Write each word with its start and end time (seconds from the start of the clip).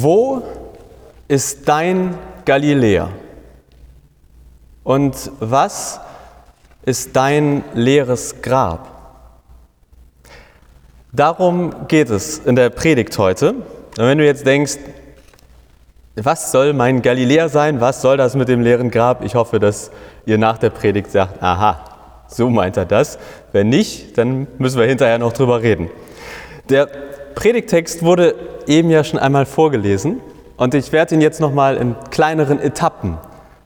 Wo 0.00 0.42
ist 1.26 1.68
dein 1.68 2.16
Galiläa? 2.44 3.08
Und 4.84 5.32
was 5.40 6.00
ist 6.84 7.16
dein 7.16 7.64
leeres 7.74 8.40
Grab? 8.40 8.88
Darum 11.12 11.88
geht 11.88 12.10
es 12.10 12.38
in 12.38 12.54
der 12.54 12.70
Predigt 12.70 13.18
heute. 13.18 13.54
Und 13.54 13.64
wenn 13.96 14.18
du 14.18 14.24
jetzt 14.24 14.46
denkst, 14.46 14.78
was 16.14 16.52
soll 16.52 16.74
mein 16.74 17.02
Galiläa 17.02 17.48
sein? 17.48 17.80
Was 17.80 18.00
soll 18.00 18.16
das 18.16 18.36
mit 18.36 18.48
dem 18.48 18.60
leeren 18.60 18.92
Grab? 18.92 19.24
Ich 19.24 19.34
hoffe, 19.34 19.58
dass 19.58 19.90
ihr 20.26 20.38
nach 20.38 20.58
der 20.58 20.70
Predigt 20.70 21.10
sagt, 21.10 21.42
aha, 21.42 21.80
so 22.28 22.48
meint 22.50 22.76
er 22.76 22.84
das. 22.84 23.18
Wenn 23.50 23.68
nicht, 23.68 24.16
dann 24.16 24.46
müssen 24.58 24.78
wir 24.78 24.86
hinterher 24.86 25.18
noch 25.18 25.32
drüber 25.32 25.60
reden. 25.60 25.90
Der 26.68 26.88
Predigtext 27.38 28.02
wurde 28.02 28.34
eben 28.66 28.90
ja 28.90 29.04
schon 29.04 29.20
einmal 29.20 29.46
vorgelesen 29.46 30.20
und 30.56 30.74
ich 30.74 30.90
werde 30.90 31.14
ihn 31.14 31.20
jetzt 31.20 31.40
nochmal 31.40 31.76
in 31.76 31.94
kleineren 32.10 32.58
Etappen 32.58 33.16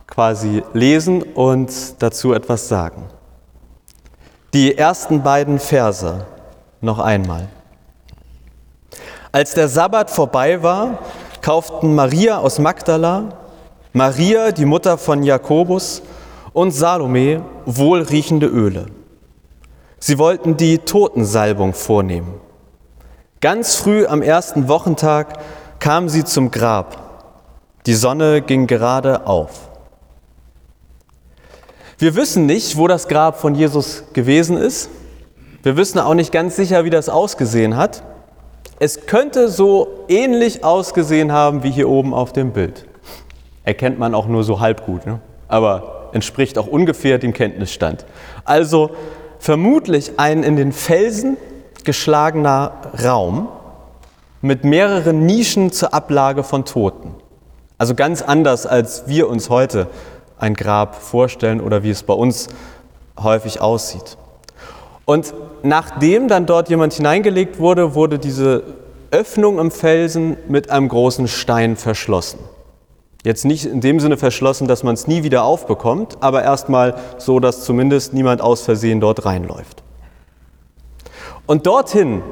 quasi 0.06 0.62
lesen 0.74 1.22
und 1.22 1.72
dazu 2.02 2.34
etwas 2.34 2.68
sagen. 2.68 3.04
Die 4.52 4.76
ersten 4.76 5.22
beiden 5.22 5.58
Verse 5.58 6.26
noch 6.82 6.98
einmal. 6.98 7.48
Als 9.32 9.54
der 9.54 9.68
Sabbat 9.68 10.10
vorbei 10.10 10.62
war, 10.62 10.98
kauften 11.40 11.94
Maria 11.94 12.40
aus 12.40 12.58
Magdala, 12.58 13.38
Maria, 13.94 14.52
die 14.52 14.66
Mutter 14.66 14.98
von 14.98 15.22
Jakobus, 15.22 16.02
und 16.52 16.72
Salome 16.72 17.42
wohlriechende 17.64 18.48
Öle. 18.48 18.88
Sie 19.98 20.18
wollten 20.18 20.58
die 20.58 20.76
Totensalbung 20.76 21.72
vornehmen. 21.72 22.51
Ganz 23.42 23.74
früh 23.74 24.06
am 24.06 24.22
ersten 24.22 24.68
Wochentag 24.68 25.40
kamen 25.80 26.08
sie 26.08 26.22
zum 26.22 26.52
Grab. 26.52 27.24
Die 27.86 27.94
Sonne 27.94 28.40
ging 28.40 28.68
gerade 28.68 29.26
auf. 29.26 29.68
Wir 31.98 32.14
wissen 32.14 32.46
nicht, 32.46 32.76
wo 32.76 32.86
das 32.86 33.08
Grab 33.08 33.40
von 33.40 33.56
Jesus 33.56 34.04
gewesen 34.12 34.56
ist. 34.56 34.90
Wir 35.64 35.76
wissen 35.76 35.98
auch 35.98 36.14
nicht 36.14 36.30
ganz 36.30 36.54
sicher, 36.54 36.84
wie 36.84 36.90
das 36.90 37.08
ausgesehen 37.08 37.76
hat. 37.76 38.04
Es 38.78 39.06
könnte 39.06 39.48
so 39.48 39.88
ähnlich 40.06 40.62
ausgesehen 40.62 41.32
haben 41.32 41.64
wie 41.64 41.72
hier 41.72 41.88
oben 41.88 42.14
auf 42.14 42.32
dem 42.32 42.52
Bild. 42.52 42.86
Erkennt 43.64 43.98
man 43.98 44.14
auch 44.14 44.28
nur 44.28 44.44
so 44.44 44.60
halb 44.60 44.86
gut, 44.86 45.04
ne? 45.04 45.18
aber 45.48 46.10
entspricht 46.12 46.58
auch 46.58 46.68
ungefähr 46.68 47.18
dem 47.18 47.32
Kenntnisstand. 47.32 48.06
Also 48.44 48.90
vermutlich 49.40 50.12
ein 50.18 50.44
in 50.44 50.54
den 50.54 50.70
Felsen 50.70 51.36
geschlagener 51.84 52.72
Raum 53.02 53.48
mit 54.40 54.64
mehreren 54.64 55.24
Nischen 55.24 55.72
zur 55.72 55.94
Ablage 55.94 56.42
von 56.42 56.64
Toten. 56.64 57.14
Also 57.78 57.94
ganz 57.94 58.22
anders, 58.22 58.66
als 58.66 59.04
wir 59.06 59.28
uns 59.28 59.50
heute 59.50 59.86
ein 60.38 60.54
Grab 60.54 60.96
vorstellen 60.96 61.60
oder 61.60 61.82
wie 61.82 61.90
es 61.90 62.02
bei 62.02 62.14
uns 62.14 62.48
häufig 63.20 63.60
aussieht. 63.60 64.16
Und 65.04 65.34
nachdem 65.62 66.28
dann 66.28 66.46
dort 66.46 66.68
jemand 66.68 66.92
hineingelegt 66.94 67.58
wurde, 67.58 67.94
wurde 67.94 68.18
diese 68.18 68.62
Öffnung 69.10 69.58
im 69.58 69.70
Felsen 69.70 70.36
mit 70.48 70.70
einem 70.70 70.88
großen 70.88 71.28
Stein 71.28 71.76
verschlossen. 71.76 72.38
Jetzt 73.24 73.44
nicht 73.44 73.66
in 73.66 73.80
dem 73.80 74.00
Sinne 74.00 74.16
verschlossen, 74.16 74.66
dass 74.66 74.82
man 74.82 74.94
es 74.94 75.06
nie 75.06 75.22
wieder 75.22 75.44
aufbekommt, 75.44 76.16
aber 76.20 76.42
erstmal 76.42 76.94
so, 77.18 77.38
dass 77.38 77.62
zumindest 77.62 78.14
niemand 78.14 78.40
aus 78.40 78.62
Versehen 78.62 79.00
dort 79.00 79.24
reinläuft. 79.24 79.81
Und 81.52 81.66
dorthin, 81.66 82.22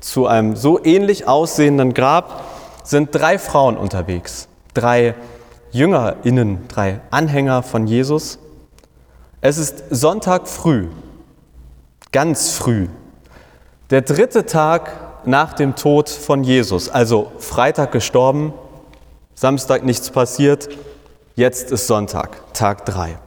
zu 0.00 0.26
einem 0.26 0.56
so 0.56 0.82
ähnlich 0.82 1.28
aussehenden 1.28 1.92
Grab, 1.92 2.44
sind 2.82 3.14
drei 3.14 3.38
Frauen 3.38 3.76
unterwegs. 3.76 4.48
Drei 4.72 5.14
JüngerInnen, 5.70 6.66
drei 6.66 7.02
Anhänger 7.10 7.62
von 7.62 7.86
Jesus. 7.86 8.38
Es 9.42 9.58
ist 9.58 9.84
Sonntag 9.90 10.48
früh 10.48 10.86
ganz 12.10 12.52
früh. 12.52 12.88
Der 13.90 14.00
dritte 14.00 14.46
Tag 14.46 15.26
nach 15.26 15.52
dem 15.52 15.76
Tod 15.76 16.08
von 16.08 16.42
Jesus, 16.42 16.88
also 16.88 17.30
Freitag 17.38 17.92
gestorben, 17.92 18.54
Samstag 19.34 19.84
nichts 19.84 20.08
passiert, 20.08 20.70
jetzt 21.36 21.70
ist 21.70 21.86
Sonntag, 21.86 22.54
Tag 22.54 22.86
3. 22.86 23.18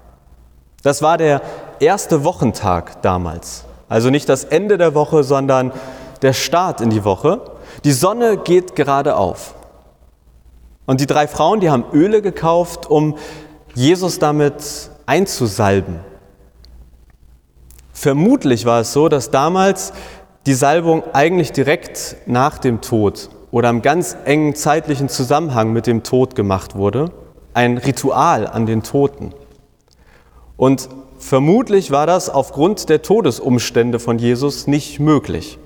Das 0.81 1.03
war 1.03 1.19
der 1.19 1.43
erste 1.79 2.23
Wochentag 2.23 3.03
damals. 3.03 3.65
Also 3.91 4.09
nicht 4.09 4.29
das 4.29 4.45
Ende 4.45 4.77
der 4.77 4.95
Woche, 4.95 5.21
sondern 5.21 5.73
der 6.21 6.31
Start 6.31 6.79
in 6.79 6.91
die 6.91 7.03
Woche. 7.03 7.41
Die 7.83 7.91
Sonne 7.91 8.37
geht 8.37 8.73
gerade 8.73 9.17
auf. 9.17 9.53
Und 10.85 11.01
die 11.01 11.07
drei 11.07 11.27
Frauen, 11.27 11.59
die 11.59 11.69
haben 11.69 11.83
Öle 11.91 12.21
gekauft, 12.21 12.89
um 12.89 13.17
Jesus 13.75 14.17
damit 14.17 14.63
einzusalben. 15.05 15.99
Vermutlich 17.91 18.63
war 18.63 18.79
es 18.79 18.93
so, 18.93 19.09
dass 19.09 19.29
damals 19.29 19.91
die 20.45 20.53
Salbung 20.53 21.03
eigentlich 21.11 21.51
direkt 21.51 22.15
nach 22.27 22.59
dem 22.59 22.79
Tod 22.79 23.29
oder 23.51 23.69
im 23.69 23.81
ganz 23.81 24.15
engen 24.23 24.55
zeitlichen 24.55 25.09
Zusammenhang 25.09 25.73
mit 25.73 25.85
dem 25.85 26.03
Tod 26.03 26.35
gemacht 26.35 26.75
wurde, 26.75 27.11
ein 27.53 27.77
Ritual 27.77 28.47
an 28.47 28.65
den 28.65 28.83
Toten. 28.83 29.33
Und 30.55 30.87
vermutlich 31.21 31.91
war 31.91 32.05
das 32.05 32.29
aufgrund 32.29 32.89
der 32.89 33.01
Todesumstände 33.01 33.99
von 33.99 34.19
Jesus 34.19 34.67
nicht 34.67 34.99
möglich. 34.99 35.57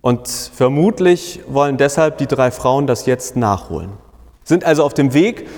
Und 0.00 0.28
vermutlich 0.28 1.40
wollen 1.48 1.78
deshalb 1.78 2.18
die 2.18 2.28
drei 2.28 2.52
Frauen 2.52 2.86
das 2.86 3.06
jetzt 3.06 3.34
nachholen. 3.34 3.90
Sind 4.44 4.62
also 4.62 4.84
auf 4.84 4.94
dem 4.94 5.12
Weg 5.14 5.48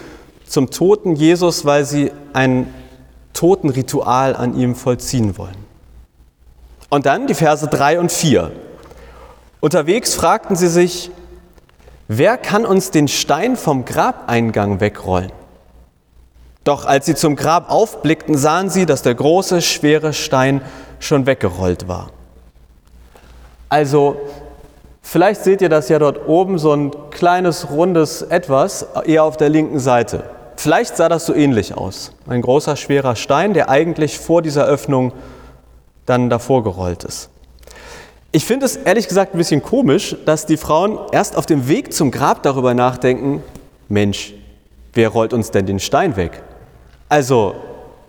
zum 0.46 0.70
toten 0.70 1.14
Jesus, 1.14 1.66
weil 1.66 1.84
sie 1.84 2.12
ein 2.32 2.72
Totenritual 3.34 4.34
an 4.34 4.56
ihm 4.56 4.74
vollziehen 4.74 5.36
wollen. 5.36 5.56
Und 6.88 7.04
dann 7.04 7.26
die 7.26 7.34
Verse 7.34 7.66
3 7.66 8.00
und 8.00 8.10
4. 8.10 8.50
Unterwegs 9.60 10.14
fragten 10.14 10.56
sie 10.56 10.68
sich, 10.68 11.10
wer 12.06 12.38
kann 12.38 12.64
uns 12.64 12.90
den 12.90 13.08
Stein 13.08 13.56
vom 13.56 13.84
Grabeingang 13.84 14.80
wegrollen? 14.80 15.32
Doch 16.68 16.84
als 16.84 17.06
sie 17.06 17.14
zum 17.14 17.34
Grab 17.34 17.70
aufblickten, 17.70 18.36
sahen 18.36 18.68
sie, 18.68 18.84
dass 18.84 19.00
der 19.00 19.14
große, 19.14 19.62
schwere 19.62 20.12
Stein 20.12 20.60
schon 21.00 21.24
weggerollt 21.24 21.88
war. 21.88 22.10
Also, 23.70 24.16
vielleicht 25.00 25.44
seht 25.44 25.62
ihr 25.62 25.70
das 25.70 25.88
ja 25.88 25.98
dort 25.98 26.28
oben, 26.28 26.58
so 26.58 26.74
ein 26.74 26.90
kleines, 27.08 27.70
rundes 27.70 28.20
Etwas, 28.20 28.86
eher 29.06 29.24
auf 29.24 29.38
der 29.38 29.48
linken 29.48 29.78
Seite. 29.78 30.24
Vielleicht 30.56 30.94
sah 30.98 31.08
das 31.08 31.24
so 31.24 31.34
ähnlich 31.34 31.74
aus. 31.74 32.12
Ein 32.26 32.42
großer, 32.42 32.76
schwerer 32.76 33.16
Stein, 33.16 33.54
der 33.54 33.70
eigentlich 33.70 34.18
vor 34.18 34.42
dieser 34.42 34.66
Öffnung 34.66 35.14
dann 36.04 36.28
davor 36.28 36.64
gerollt 36.64 37.02
ist. 37.02 37.30
Ich 38.30 38.44
finde 38.44 38.66
es 38.66 38.76
ehrlich 38.76 39.08
gesagt 39.08 39.34
ein 39.34 39.38
bisschen 39.38 39.62
komisch, 39.62 40.16
dass 40.26 40.44
die 40.44 40.58
Frauen 40.58 40.98
erst 41.12 41.34
auf 41.34 41.46
dem 41.46 41.66
Weg 41.66 41.94
zum 41.94 42.10
Grab 42.10 42.42
darüber 42.42 42.74
nachdenken, 42.74 43.42
Mensch, 43.88 44.34
wer 44.92 45.08
rollt 45.08 45.32
uns 45.32 45.50
denn 45.50 45.64
den 45.64 45.78
Stein 45.78 46.14
weg? 46.16 46.42
Also, 47.08 47.54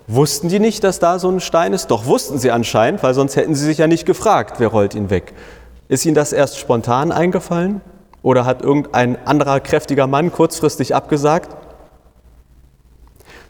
wussten 0.08 0.50
die 0.50 0.60
nicht, 0.60 0.84
dass 0.84 1.00
da 1.00 1.20
so 1.20 1.30
ein 1.30 1.40
Stein 1.40 1.74
ist? 1.74 1.88
Doch 1.88 2.06
wussten 2.06 2.38
sie 2.38 2.52
anscheinend, 2.52 3.02
weil 3.04 3.14
sonst 3.14 3.36
hätten 3.36 3.56
sie 3.56 3.66
sich 3.66 3.78
ja 3.78 3.88
nicht 3.88 4.06
gefragt, 4.06 4.60
wer 4.60 4.68
rollt 4.68 4.96
ihn 4.96 5.10
weg. 5.10 5.34
Ist 5.88 6.06
ihnen 6.06 6.16
das 6.16 6.34
erst 6.34 6.58
spontan 6.58 7.12
eingefallen? 7.12 7.82
Oder 8.22 8.46
hat 8.46 8.62
irgendein 8.62 9.26
anderer 9.26 9.60
kräftiger 9.60 10.08
Mann 10.08 10.32
kurzfristig 10.32 10.94
abgesagt? 10.94 11.56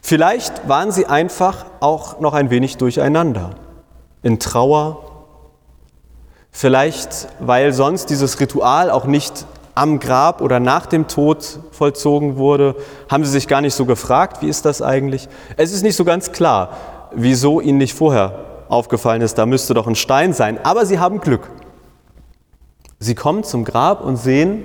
Vielleicht 0.00 0.68
waren 0.68 0.92
sie 0.92 1.06
einfach 1.06 1.66
auch 1.80 2.20
noch 2.20 2.34
ein 2.34 2.50
wenig 2.50 2.76
durcheinander, 2.76 3.50
in 4.22 4.38
Trauer. 4.38 5.04
Vielleicht, 6.50 7.28
weil 7.40 7.72
sonst 7.72 8.10
dieses 8.10 8.40
Ritual 8.40 8.90
auch 8.90 9.04
nicht 9.04 9.46
am 9.74 10.00
Grab 10.00 10.40
oder 10.40 10.60
nach 10.60 10.86
dem 10.86 11.08
Tod 11.08 11.60
vollzogen 11.70 12.36
wurde, 12.36 12.76
haben 13.08 13.24
sie 13.24 13.30
sich 13.30 13.48
gar 13.48 13.60
nicht 13.60 13.74
so 13.74 13.86
gefragt, 13.86 14.42
wie 14.42 14.48
ist 14.48 14.64
das 14.64 14.82
eigentlich? 14.82 15.28
Es 15.56 15.72
ist 15.72 15.82
nicht 15.82 15.96
so 15.96 16.04
ganz 16.04 16.32
klar, 16.32 16.76
wieso 17.12 17.60
ihnen 17.60 17.78
nicht 17.78 17.94
vorher 17.94 18.44
aufgefallen 18.68 19.22
ist, 19.22 19.38
da 19.38 19.46
müsste 19.46 19.74
doch 19.74 19.86
ein 19.86 19.94
Stein 19.94 20.32
sein. 20.32 20.58
Aber 20.64 20.86
sie 20.86 20.98
haben 20.98 21.20
Glück. 21.20 21.50
Sie 22.98 23.14
kommen 23.14 23.44
zum 23.44 23.64
Grab 23.64 24.04
und 24.04 24.16
sehen, 24.16 24.64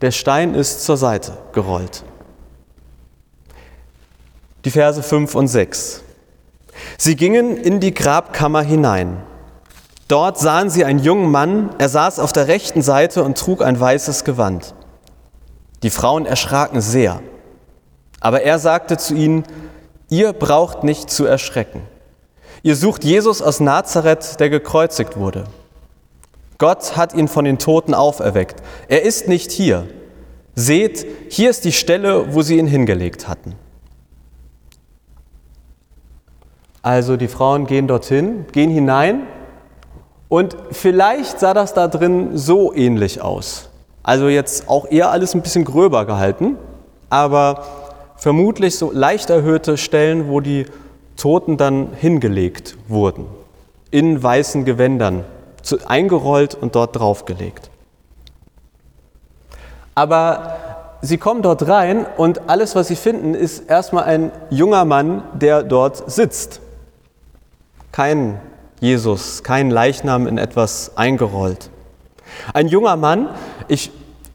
der 0.00 0.12
Stein 0.12 0.54
ist 0.54 0.84
zur 0.84 0.96
Seite 0.96 1.32
gerollt 1.52 2.04
die 4.68 4.70
Verse 4.70 5.02
5 5.02 5.34
und 5.34 5.48
6. 5.48 6.02
Sie 6.98 7.16
gingen 7.16 7.56
in 7.56 7.80
die 7.80 7.94
Grabkammer 7.94 8.62
hinein. 8.62 9.22
Dort 10.08 10.38
sahen 10.38 10.70
sie 10.70 10.86
einen 10.86 11.00
jungen 11.00 11.30
Mann, 11.30 11.68
er 11.76 11.90
saß 11.90 12.18
auf 12.18 12.32
der 12.32 12.48
rechten 12.48 12.80
Seite 12.80 13.22
und 13.22 13.36
trug 13.36 13.62
ein 13.62 13.78
weißes 13.78 14.24
Gewand. 14.24 14.74
Die 15.82 15.90
Frauen 15.90 16.24
erschraken 16.24 16.80
sehr. 16.80 17.20
Aber 18.20 18.42
er 18.42 18.58
sagte 18.58 18.96
zu 18.96 19.14
ihnen, 19.14 19.44
ihr 20.08 20.32
braucht 20.32 20.82
nicht 20.82 21.10
zu 21.10 21.26
erschrecken. 21.26 21.82
Ihr 22.62 22.74
sucht 22.74 23.04
Jesus 23.04 23.42
aus 23.42 23.60
Nazareth, 23.60 24.40
der 24.40 24.48
gekreuzigt 24.48 25.18
wurde. 25.18 25.44
Gott 26.56 26.96
hat 26.96 27.14
ihn 27.14 27.28
von 27.28 27.44
den 27.44 27.58
Toten 27.58 27.94
auferweckt. 27.94 28.62
Er 28.88 29.02
ist 29.02 29.28
nicht 29.28 29.52
hier. 29.52 29.86
Seht, 30.56 31.06
hier 31.28 31.50
ist 31.50 31.66
die 31.66 31.72
Stelle, 31.72 32.34
wo 32.34 32.42
sie 32.42 32.58
ihn 32.58 32.66
hingelegt 32.66 33.28
hatten. 33.28 33.54
Also 36.82 37.16
die 37.16 37.28
Frauen 37.28 37.66
gehen 37.66 37.86
dorthin, 37.86 38.46
gehen 38.50 38.70
hinein 38.70 39.26
und 40.28 40.56
vielleicht 40.70 41.40
sah 41.40 41.54
das 41.54 41.74
da 41.74 41.88
drin 41.88 42.36
so 42.36 42.72
ähnlich 42.74 43.22
aus. 43.22 43.68
Also 44.02 44.28
jetzt 44.28 44.68
auch 44.68 44.86
eher 44.90 45.10
alles 45.10 45.34
ein 45.34 45.42
bisschen 45.42 45.64
gröber 45.64 46.04
gehalten, 46.04 46.56
aber 47.10 47.64
vermutlich 48.16 48.76
so 48.76 48.90
leicht 48.92 49.30
erhöhte 49.30 49.76
Stellen, 49.76 50.28
wo 50.28 50.40
die 50.40 50.66
Toten 51.16 51.56
dann 51.56 51.92
hingelegt 51.94 52.76
wurden, 52.88 53.26
in 53.90 54.22
weißen 54.22 54.64
Gewändern, 54.64 55.24
eingerollt 55.86 56.54
und 56.54 56.74
dort 56.74 56.96
draufgelegt. 56.96 57.70
Aber 59.94 60.56
sie 61.02 61.18
kommen 61.18 61.42
dort 61.42 61.66
rein 61.68 62.06
und 62.16 62.48
alles, 62.48 62.74
was 62.74 62.88
sie 62.88 62.96
finden, 62.96 63.34
ist 63.34 63.68
erstmal 63.68 64.04
ein 64.04 64.30
junger 64.48 64.84
Mann, 64.84 65.22
der 65.34 65.62
dort 65.62 66.10
sitzt. 66.10 66.60
Kein 67.92 68.40
Jesus, 68.80 69.42
kein 69.42 69.70
Leichnam 69.70 70.26
in 70.26 70.38
etwas 70.38 70.92
eingerollt. 70.96 71.70
Ein 72.54 72.68
junger 72.68 72.96
Mann, 72.96 73.28
ich 73.66 73.90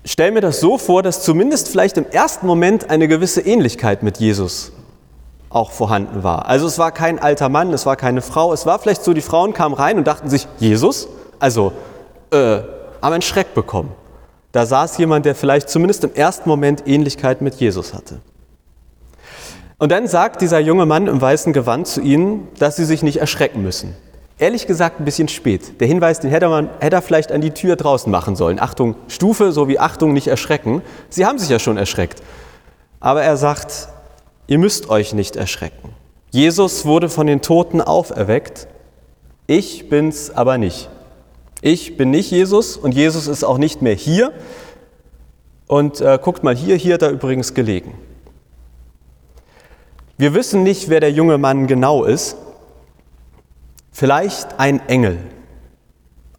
stelle 0.05 0.31
mir 0.31 0.41
das 0.41 0.59
so 0.59 0.77
vor, 0.77 1.03
dass 1.03 1.23
zumindest 1.23 1.69
vielleicht 1.69 1.97
im 1.97 2.05
ersten 2.09 2.45
Moment 2.45 2.89
eine 2.89 3.07
gewisse 3.07 3.41
Ähnlichkeit 3.41 4.03
mit 4.03 4.17
Jesus 4.17 4.71
auch 5.49 5.71
vorhanden 5.71 6.23
war. 6.23 6.47
Also 6.47 6.67
es 6.67 6.79
war 6.79 6.91
kein 6.91 7.19
alter 7.19 7.47
Mann, 7.47 7.71
es 7.73 7.85
war 7.85 7.95
keine 7.95 8.21
Frau, 8.21 8.53
es 8.53 8.65
war 8.65 8.79
vielleicht 8.79 9.03
so, 9.03 9.13
die 9.13 9.21
Frauen 9.21 9.53
kamen 9.53 9.75
rein 9.75 9.97
und 9.97 10.07
dachten 10.07 10.29
sich, 10.29 10.47
Jesus? 10.57 11.07
Also, 11.39 11.73
äh, 12.31 12.59
haben 13.01 13.13
einen 13.13 13.21
Schreck 13.21 13.53
bekommen. 13.53 13.91
Da 14.51 14.65
saß 14.65 14.97
jemand, 14.97 15.25
der 15.25 15.35
vielleicht 15.35 15.69
zumindest 15.69 16.03
im 16.03 16.13
ersten 16.13 16.49
Moment 16.49 16.87
Ähnlichkeit 16.87 17.41
mit 17.41 17.55
Jesus 17.55 17.93
hatte. 17.93 18.19
Und 19.77 19.91
dann 19.91 20.07
sagt 20.07 20.41
dieser 20.41 20.59
junge 20.59 20.85
Mann 20.85 21.07
im 21.07 21.19
weißen 21.19 21.53
Gewand 21.53 21.87
zu 21.87 22.01
ihnen, 22.01 22.47
dass 22.57 22.75
sie 22.75 22.85
sich 22.85 23.03
nicht 23.03 23.17
erschrecken 23.17 23.61
müssen. 23.61 23.95
Ehrlich 24.39 24.65
gesagt 24.65 24.99
ein 24.99 25.05
bisschen 25.05 25.27
spät. 25.27 25.79
Der 25.79 25.87
Hinweis, 25.87 26.19
den 26.19 26.31
hätte, 26.31 26.49
man, 26.49 26.69
hätte 26.79 26.95
er 26.95 27.01
vielleicht 27.01 27.31
an 27.31 27.41
die 27.41 27.51
Tür 27.51 27.75
draußen 27.75 28.11
machen 28.11 28.35
sollen. 28.35 28.59
Achtung, 28.59 28.95
Stufe 29.07 29.51
sowie 29.51 29.77
Achtung, 29.77 30.13
nicht 30.13 30.27
erschrecken. 30.27 30.81
Sie 31.09 31.25
haben 31.25 31.37
sich 31.37 31.49
ja 31.49 31.59
schon 31.59 31.77
erschreckt. 31.77 32.21
Aber 32.99 33.21
er 33.21 33.37
sagt, 33.37 33.89
ihr 34.47 34.57
müsst 34.57 34.89
euch 34.89 35.13
nicht 35.13 35.35
erschrecken. 35.35 35.89
Jesus 36.31 36.85
wurde 36.85 37.09
von 37.09 37.27
den 37.27 37.41
Toten 37.41 37.79
auferweckt. 37.79 38.67
Ich 39.45 39.89
bin's 39.89 40.31
aber 40.31 40.57
nicht. 40.57 40.89
Ich 41.61 41.95
bin 41.95 42.09
nicht 42.09 42.31
Jesus 42.31 42.75
und 42.75 42.93
Jesus 42.93 43.27
ist 43.27 43.43
auch 43.43 43.57
nicht 43.57 43.81
mehr 43.81 43.93
hier. 43.93 44.33
Und 45.67 46.01
äh, 46.01 46.19
guckt 46.21 46.43
mal 46.43 46.55
hier, 46.55 46.75
hier 46.75 47.01
er 47.01 47.11
übrigens 47.11 47.53
gelegen. 47.53 47.93
Wir 50.17 50.33
wissen 50.33 50.63
nicht, 50.63 50.89
wer 50.89 50.99
der 50.99 51.11
junge 51.11 51.37
Mann 51.37 51.67
genau 51.67 52.03
ist. 52.03 52.37
Vielleicht 53.93 54.59
ein 54.59 54.81
Engel. 54.89 55.19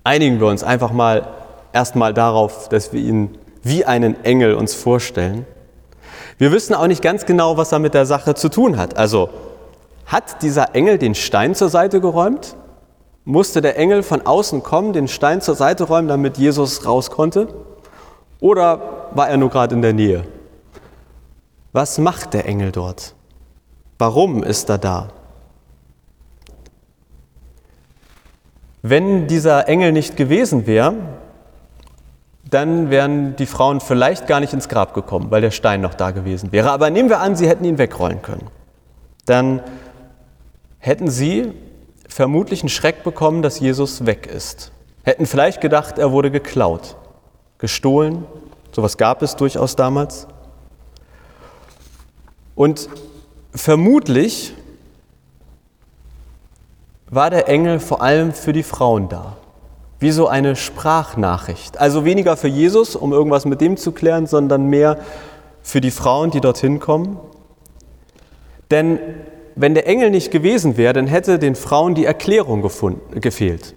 Einigen 0.02 0.40
wir 0.40 0.48
uns 0.48 0.64
einfach 0.64 0.90
mal 0.90 1.28
erstmal 1.72 2.12
darauf, 2.12 2.68
dass 2.68 2.92
wir 2.92 3.00
ihn 3.00 3.38
wie 3.62 3.84
einen 3.84 4.24
Engel 4.24 4.54
uns 4.54 4.74
vorstellen. 4.74 5.46
Wir 6.36 6.50
wissen 6.50 6.74
auch 6.74 6.88
nicht 6.88 7.00
ganz 7.00 7.26
genau, 7.26 7.56
was 7.56 7.70
er 7.70 7.78
mit 7.78 7.94
der 7.94 8.06
Sache 8.06 8.34
zu 8.34 8.48
tun 8.48 8.76
hat. 8.76 8.96
Also 8.96 9.30
hat 10.04 10.42
dieser 10.42 10.74
Engel 10.74 10.98
den 10.98 11.14
Stein 11.14 11.54
zur 11.54 11.68
Seite 11.68 12.00
geräumt? 12.00 12.56
Musste 13.24 13.62
der 13.62 13.78
Engel 13.78 14.02
von 14.02 14.26
außen 14.26 14.64
kommen, 14.64 14.92
den 14.92 15.06
Stein 15.06 15.40
zur 15.40 15.54
Seite 15.54 15.84
räumen, 15.84 16.08
damit 16.08 16.36
Jesus 16.36 16.84
raus 16.84 17.10
konnte? 17.10 17.48
Oder 18.40 19.08
war 19.12 19.28
er 19.28 19.36
nur 19.36 19.48
gerade 19.48 19.76
in 19.76 19.80
der 19.80 19.94
Nähe? 19.94 20.24
Was 21.72 21.98
macht 21.98 22.34
der 22.34 22.46
Engel 22.46 22.72
dort? 22.72 23.14
Warum 23.96 24.42
ist 24.42 24.68
er 24.68 24.78
da? 24.78 25.08
Wenn 28.86 29.28
dieser 29.28 29.66
Engel 29.66 29.92
nicht 29.92 30.14
gewesen 30.14 30.66
wäre, 30.66 30.92
dann 32.50 32.90
wären 32.90 33.34
die 33.34 33.46
Frauen 33.46 33.80
vielleicht 33.80 34.26
gar 34.26 34.40
nicht 34.40 34.52
ins 34.52 34.68
Grab 34.68 34.92
gekommen, 34.92 35.30
weil 35.30 35.40
der 35.40 35.52
Stein 35.52 35.80
noch 35.80 35.94
da 35.94 36.10
gewesen 36.10 36.52
wäre. 36.52 36.70
Aber 36.70 36.90
nehmen 36.90 37.08
wir 37.08 37.20
an, 37.20 37.34
sie 37.34 37.48
hätten 37.48 37.64
ihn 37.64 37.78
wegrollen 37.78 38.20
können. 38.20 38.46
Dann 39.24 39.62
hätten 40.80 41.08
sie 41.08 41.52
vermutlich 42.10 42.60
einen 42.60 42.68
Schreck 42.68 43.04
bekommen, 43.04 43.40
dass 43.40 43.58
Jesus 43.58 44.04
weg 44.04 44.26
ist. 44.26 44.70
Hätten 45.02 45.24
vielleicht 45.24 45.62
gedacht, 45.62 45.96
er 45.96 46.12
wurde 46.12 46.30
geklaut, 46.30 46.96
gestohlen. 47.56 48.26
Sowas 48.70 48.98
gab 48.98 49.22
es 49.22 49.34
durchaus 49.34 49.76
damals. 49.76 50.28
Und 52.54 52.90
vermutlich 53.54 54.52
war 57.14 57.30
der 57.30 57.48
Engel 57.48 57.78
vor 57.80 58.02
allem 58.02 58.32
für 58.32 58.52
die 58.52 58.62
Frauen 58.62 59.08
da. 59.08 59.36
Wie 59.98 60.10
so 60.10 60.26
eine 60.26 60.56
Sprachnachricht. 60.56 61.78
Also 61.78 62.04
weniger 62.04 62.36
für 62.36 62.48
Jesus, 62.48 62.96
um 62.96 63.12
irgendwas 63.12 63.44
mit 63.44 63.60
dem 63.60 63.76
zu 63.76 63.92
klären, 63.92 64.26
sondern 64.26 64.66
mehr 64.66 64.98
für 65.62 65.80
die 65.80 65.90
Frauen, 65.90 66.30
die 66.30 66.40
dorthin 66.40 66.80
kommen. 66.80 67.18
Denn 68.70 68.98
wenn 69.54 69.74
der 69.74 69.86
Engel 69.86 70.10
nicht 70.10 70.30
gewesen 70.30 70.76
wäre, 70.76 70.92
dann 70.92 71.06
hätte 71.06 71.38
den 71.38 71.54
Frauen 71.54 71.94
die 71.94 72.04
Erklärung 72.04 72.60
gefunden, 72.60 73.20
gefehlt. 73.20 73.74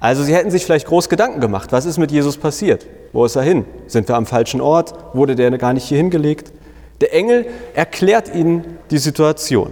Also 0.00 0.24
sie 0.24 0.34
hätten 0.34 0.50
sich 0.50 0.64
vielleicht 0.64 0.88
groß 0.88 1.08
Gedanken 1.08 1.40
gemacht, 1.40 1.70
was 1.70 1.86
ist 1.86 1.96
mit 1.96 2.10
Jesus 2.10 2.36
passiert? 2.36 2.88
Wo 3.12 3.24
ist 3.24 3.36
er 3.36 3.42
hin? 3.42 3.64
Sind 3.86 4.08
wir 4.08 4.16
am 4.16 4.26
falschen 4.26 4.60
Ort? 4.60 4.94
Wurde 5.14 5.36
der 5.36 5.56
gar 5.58 5.72
nicht 5.72 5.84
hier 5.84 5.98
hingelegt? 5.98 6.52
Der 7.00 7.14
Engel 7.14 7.46
erklärt 7.74 8.34
ihnen 8.34 8.78
die 8.90 8.98
Situation. 8.98 9.70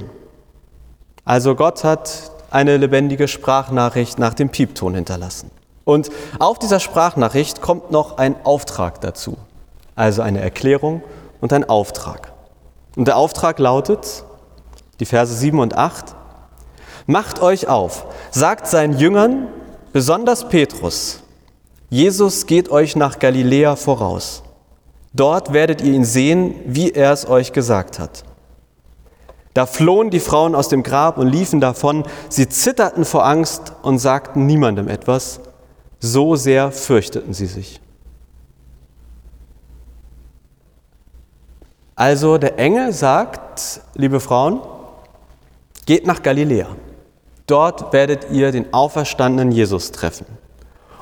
Also 1.24 1.56
Gott 1.56 1.82
hat 1.82 2.30
eine 2.50 2.76
lebendige 2.76 3.28
Sprachnachricht 3.28 4.18
nach 4.18 4.34
dem 4.34 4.50
Piepton 4.50 4.94
hinterlassen. 4.94 5.50
Und 5.84 6.10
auf 6.38 6.58
dieser 6.58 6.80
Sprachnachricht 6.80 7.60
kommt 7.60 7.90
noch 7.90 8.18
ein 8.18 8.36
Auftrag 8.44 9.00
dazu, 9.00 9.36
also 9.96 10.22
eine 10.22 10.40
Erklärung 10.40 11.02
und 11.40 11.52
ein 11.52 11.68
Auftrag. 11.68 12.32
Und 12.96 13.06
der 13.06 13.16
Auftrag 13.16 13.58
lautet, 13.58 14.24
die 15.00 15.06
Verse 15.06 15.34
7 15.34 15.58
und 15.58 15.76
8, 15.76 16.16
Macht 17.06 17.42
euch 17.42 17.66
auf, 17.66 18.06
sagt 18.30 18.68
seinen 18.68 18.96
Jüngern, 18.98 19.48
besonders 19.92 20.48
Petrus, 20.48 21.22
Jesus 21.88 22.46
geht 22.46 22.70
euch 22.70 22.94
nach 22.94 23.18
Galiläa 23.18 23.74
voraus. 23.74 24.44
Dort 25.12 25.52
werdet 25.52 25.80
ihr 25.80 25.92
ihn 25.92 26.04
sehen, 26.04 26.54
wie 26.66 26.92
er 26.92 27.12
es 27.12 27.28
euch 27.28 27.52
gesagt 27.52 27.98
hat. 27.98 28.22
Da 29.54 29.66
flohen 29.66 30.10
die 30.10 30.20
Frauen 30.20 30.54
aus 30.54 30.68
dem 30.68 30.82
Grab 30.82 31.18
und 31.18 31.28
liefen 31.28 31.60
davon. 31.60 32.04
Sie 32.28 32.48
zitterten 32.48 33.04
vor 33.04 33.26
Angst 33.26 33.72
und 33.82 33.98
sagten 33.98 34.46
niemandem 34.46 34.88
etwas. 34.88 35.40
So 35.98 36.36
sehr 36.36 36.70
fürchteten 36.70 37.34
sie 37.34 37.46
sich. 37.46 37.80
Also 41.96 42.38
der 42.38 42.58
Engel 42.58 42.92
sagt, 42.92 43.82
liebe 43.94 44.20
Frauen, 44.20 44.60
geht 45.84 46.06
nach 46.06 46.22
Galiläa. 46.22 46.68
Dort 47.46 47.92
werdet 47.92 48.30
ihr 48.30 48.52
den 48.52 48.72
auferstandenen 48.72 49.52
Jesus 49.52 49.90
treffen. 49.90 50.24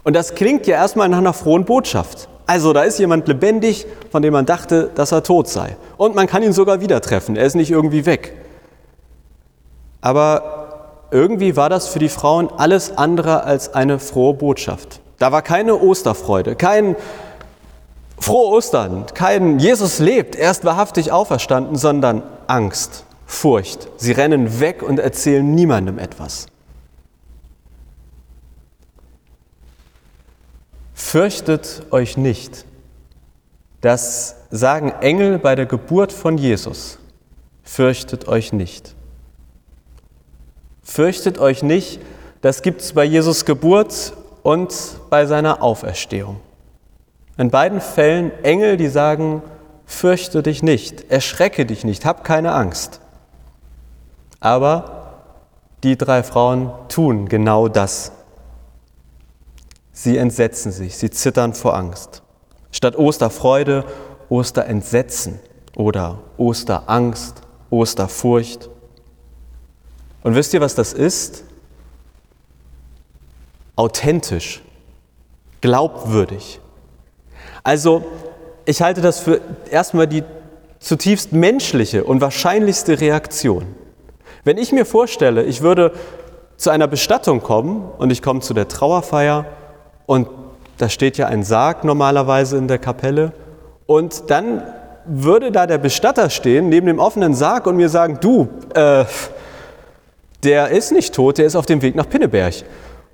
Und 0.03 0.15
das 0.15 0.35
klingt 0.35 0.67
ja 0.67 0.77
erstmal 0.77 1.09
nach 1.09 1.19
einer 1.19 1.35
frohen 1.35 1.67
Botschaft. 1.67 2.29
Also 2.49 2.73
da 2.73 2.83
ist 2.83 2.99
jemand 2.99 3.29
lebendig, 3.29 3.87
von 4.11 4.23
dem 4.23 4.33
man 4.33 4.47
dachte, 4.47 4.91
dass 4.95 5.13
er 5.13 5.23
tot 5.23 5.49
sei. 5.49 5.77
Und 5.99 6.15
man 6.15 6.27
kann 6.27 6.43
ihn 6.43 6.55
sogar 6.55 6.81
wieder 6.81 7.03
treffen. 7.03 7.37
Er 7.37 7.45
ist 7.45 7.55
nicht 7.55 7.71
irgendwie 7.71 8.07
weg. 8.07 8.33
Aber 10.01 11.09
irgendwie 11.11 11.57
war 11.57 11.69
das 11.69 11.89
für 11.89 11.99
die 11.99 12.09
Frauen 12.09 12.49
alles 12.57 12.97
andere 12.97 13.45
als 13.45 13.75
eine 13.75 13.99
frohe 13.99 14.33
Botschaft. 14.33 15.01
Da 15.19 15.31
war 15.31 15.43
keine 15.43 15.79
Osterfreude, 15.79 16.57
kein 16.57 16.97
frohe 18.19 18.49
Ostern, 18.49 19.05
kein 19.13 19.59
Jesus 19.59 19.99
lebt, 19.99 20.35
er 20.35 20.51
ist 20.51 20.65
wahrhaftig 20.65 21.13
auferstanden, 21.13 21.77
sondern 21.77 22.23
Angst, 22.47 23.05
Furcht. 23.27 23.89
Sie 23.99 24.13
rennen 24.13 24.59
weg 24.59 24.83
und 24.83 24.99
erzählen 24.99 25.55
niemandem 25.55 25.99
etwas. 25.99 26.47
Fürchtet 30.99 31.85
euch 31.93 32.17
nicht. 32.17 32.67
Das 33.81 34.35
sagen 34.51 34.93
Engel 35.01 35.39
bei 35.39 35.55
der 35.55 35.65
Geburt 35.65 36.13
von 36.13 36.37
Jesus. 36.37 36.99
Fürchtet 37.63 38.27
euch 38.27 38.53
nicht. 38.53 38.97
Fürchtet 40.83 41.39
euch 41.39 41.63
nicht, 41.63 42.01
das 42.43 42.63
gibt 42.63 42.81
es 42.83 42.93
bei 42.95 43.05
Jesus 43.05 43.45
Geburt 43.45 44.13
und 44.43 44.75
bei 45.09 45.25
seiner 45.25 45.63
Auferstehung. 45.63 46.41
In 47.39 47.51
beiden 47.51 47.81
Fällen 47.81 48.33
Engel, 48.43 48.77
die 48.77 48.89
sagen, 48.89 49.43
fürchte 49.87 50.43
dich 50.43 50.65
nicht, 50.65 51.11
erschrecke 51.13 51.65
dich 51.65 51.85
nicht, 51.85 52.05
hab 52.05 52.25
keine 52.25 52.53
Angst. 52.53 53.01
Aber 54.41 55.21
die 55.85 55.97
drei 55.97 56.25
Frauen 56.25 56.73
tun 56.89 57.29
genau 57.29 57.69
das. 57.69 58.13
Sie 59.99 60.17
entsetzen 60.17 60.71
sich, 60.71 60.97
sie 60.97 61.11
zittern 61.11 61.55
vor 61.55 61.75
Angst. 61.75 62.23
Statt 62.71 62.97
Osterfreude, 62.97 63.85
Osterentsetzen 64.29 65.41
oder 65.75 66.21
Osterangst, 66.37 67.43
Osterfurcht. 67.69 68.71
Und 70.23 70.37
wisst 70.37 70.55
ihr, 70.55 70.61
was 70.61 70.77
das 70.77 70.93
ist? 70.93 71.43
Authentisch, 73.75 74.63
glaubwürdig. 75.61 76.61
Also, 77.65 78.05
ich 78.67 78.81
halte 78.81 79.01
das 79.01 79.19
für 79.19 79.41
erstmal 79.69 80.07
die 80.07 80.23
zutiefst 80.79 81.33
menschliche 81.33 82.05
und 82.05 82.21
wahrscheinlichste 82.21 83.01
Reaktion. 83.01 83.75
Wenn 84.45 84.59
ich 84.59 84.71
mir 84.71 84.87
vorstelle, 84.87 85.43
ich 85.43 85.61
würde 85.61 85.93
zu 86.57 86.71
einer 86.71 86.87
Bestattung 86.87 87.43
kommen 87.43 87.91
und 87.99 88.11
ich 88.11 88.23
komme 88.23 88.41
zu 88.41 88.55
der 88.55 88.69
Trauerfeier 88.69 89.58
und 90.09 90.27
da 90.79 90.89
steht 90.89 91.19
ja 91.19 91.27
ein 91.27 91.43
Sarg 91.43 91.85
normalerweise 91.85 92.57
in 92.57 92.67
der 92.67 92.79
Kapelle 92.79 93.33
und 93.85 94.31
dann 94.31 94.63
würde 95.05 95.53
da 95.53 95.67
der 95.67 95.77
Bestatter 95.77 96.31
stehen 96.31 96.71
neben 96.71 96.87
dem 96.87 96.99
offenen 96.99 97.35
Sarg 97.35 97.67
und 97.67 97.77
mir 97.77 97.91
sagen, 97.91 98.17
du, 98.19 98.49
äh, 98.73 99.05
der 100.45 100.71
ist 100.71 100.93
nicht 100.93 101.15
tot, 101.15 101.37
der 101.37 101.45
ist 101.45 101.57
auf 101.57 101.67
dem 101.67 101.83
Weg 101.83 101.95
nach 101.95 102.09
Pinneberg. 102.09 102.55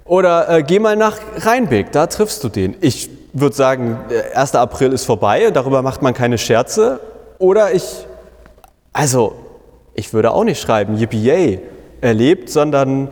Oder 0.04 0.48
äh, 0.48 0.62
geh 0.62 0.78
mal 0.78 0.94
nach 0.94 1.18
Rheinbeck, 1.38 1.90
da 1.90 2.06
triffst 2.06 2.44
du 2.44 2.48
den. 2.48 2.76
Ich 2.80 3.10
würde 3.32 3.56
sagen, 3.56 3.98
1. 4.32 4.54
April 4.54 4.92
ist 4.92 5.04
vorbei, 5.04 5.50
darüber 5.52 5.82
macht 5.82 6.00
man 6.00 6.14
keine 6.14 6.38
Scherze. 6.38 7.00
Oder 7.38 7.72
ich, 7.72 8.06
also, 8.92 9.34
ich 9.94 10.12
würde 10.12 10.30
auch 10.30 10.44
nicht 10.44 10.60
schreiben, 10.60 10.96
yippie 10.96 11.58
erlebt, 12.00 12.50
sondern 12.50 13.08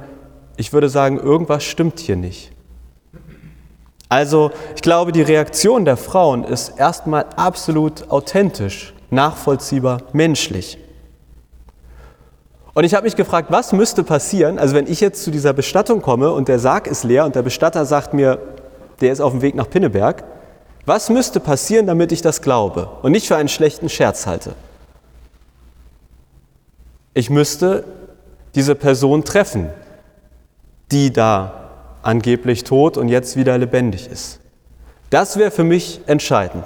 ich 0.56 0.72
würde 0.72 0.88
sagen, 0.88 1.18
irgendwas 1.18 1.64
stimmt 1.64 1.98
hier 1.98 2.14
nicht. 2.14 2.51
Also, 4.12 4.50
ich 4.76 4.82
glaube, 4.82 5.10
die 5.10 5.22
Reaktion 5.22 5.86
der 5.86 5.96
Frauen 5.96 6.44
ist 6.44 6.78
erstmal 6.78 7.24
absolut 7.36 8.10
authentisch, 8.10 8.92
nachvollziehbar, 9.08 10.02
menschlich. 10.12 10.76
Und 12.74 12.84
ich 12.84 12.92
habe 12.92 13.04
mich 13.04 13.16
gefragt, 13.16 13.50
was 13.50 13.72
müsste 13.72 14.04
passieren, 14.04 14.58
also 14.58 14.74
wenn 14.74 14.86
ich 14.86 15.00
jetzt 15.00 15.24
zu 15.24 15.30
dieser 15.30 15.54
Bestattung 15.54 16.02
komme 16.02 16.30
und 16.30 16.48
der 16.48 16.58
Sarg 16.58 16.88
ist 16.88 17.04
leer 17.04 17.24
und 17.24 17.36
der 17.36 17.40
Bestatter 17.40 17.86
sagt 17.86 18.12
mir, 18.12 18.38
der 19.00 19.14
ist 19.14 19.20
auf 19.20 19.32
dem 19.32 19.40
Weg 19.40 19.54
nach 19.54 19.70
Pinneberg, 19.70 20.24
was 20.84 21.08
müsste 21.08 21.40
passieren, 21.40 21.86
damit 21.86 22.12
ich 22.12 22.20
das 22.20 22.42
glaube 22.42 22.90
und 23.00 23.12
nicht 23.12 23.26
für 23.26 23.36
einen 23.36 23.48
schlechten 23.48 23.88
Scherz 23.88 24.26
halte? 24.26 24.54
Ich 27.14 27.30
müsste 27.30 27.84
diese 28.54 28.74
Person 28.74 29.24
treffen, 29.24 29.70
die 30.90 31.10
da 31.14 31.61
angeblich 32.02 32.64
tot 32.64 32.96
und 32.96 33.08
jetzt 33.08 33.36
wieder 33.36 33.56
lebendig 33.58 34.10
ist. 34.10 34.40
Das 35.10 35.36
wäre 35.36 35.50
für 35.50 35.64
mich 35.64 36.00
entscheidend. 36.06 36.64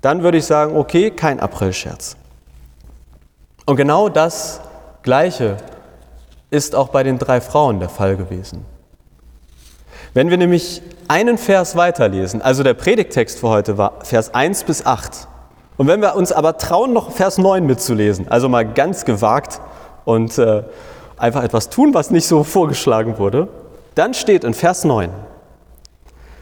Dann 0.00 0.22
würde 0.22 0.38
ich 0.38 0.46
sagen, 0.46 0.76
okay, 0.76 1.10
kein 1.10 1.38
Aprilscherz. 1.38 2.16
Und 3.66 3.76
genau 3.76 4.08
das 4.08 4.60
Gleiche 5.02 5.56
ist 6.50 6.74
auch 6.74 6.88
bei 6.88 7.02
den 7.02 7.18
drei 7.18 7.40
Frauen 7.40 7.78
der 7.78 7.88
Fall 7.88 8.16
gewesen. 8.16 8.64
Wenn 10.14 10.28
wir 10.28 10.36
nämlich 10.36 10.82
einen 11.08 11.38
Vers 11.38 11.76
weiterlesen, 11.76 12.42
also 12.42 12.62
der 12.62 12.74
Predigtext 12.74 13.38
für 13.38 13.48
heute 13.48 13.78
war 13.78 14.04
Vers 14.04 14.34
1 14.34 14.64
bis 14.64 14.84
8, 14.84 15.28
und 15.78 15.86
wenn 15.86 16.02
wir 16.02 16.16
uns 16.16 16.32
aber 16.32 16.58
trauen, 16.58 16.92
noch 16.92 17.12
Vers 17.12 17.38
9 17.38 17.64
mitzulesen, 17.64 18.28
also 18.28 18.48
mal 18.48 18.64
ganz 18.66 19.04
gewagt 19.04 19.60
und 20.04 20.36
äh, 20.36 20.64
einfach 21.16 21.42
etwas 21.42 21.70
tun, 21.70 21.94
was 21.94 22.10
nicht 22.10 22.26
so 22.26 22.44
vorgeschlagen 22.44 23.18
wurde, 23.18 23.48
dann 23.94 24.14
steht 24.14 24.44
in 24.44 24.54
Vers 24.54 24.84
9, 24.84 25.10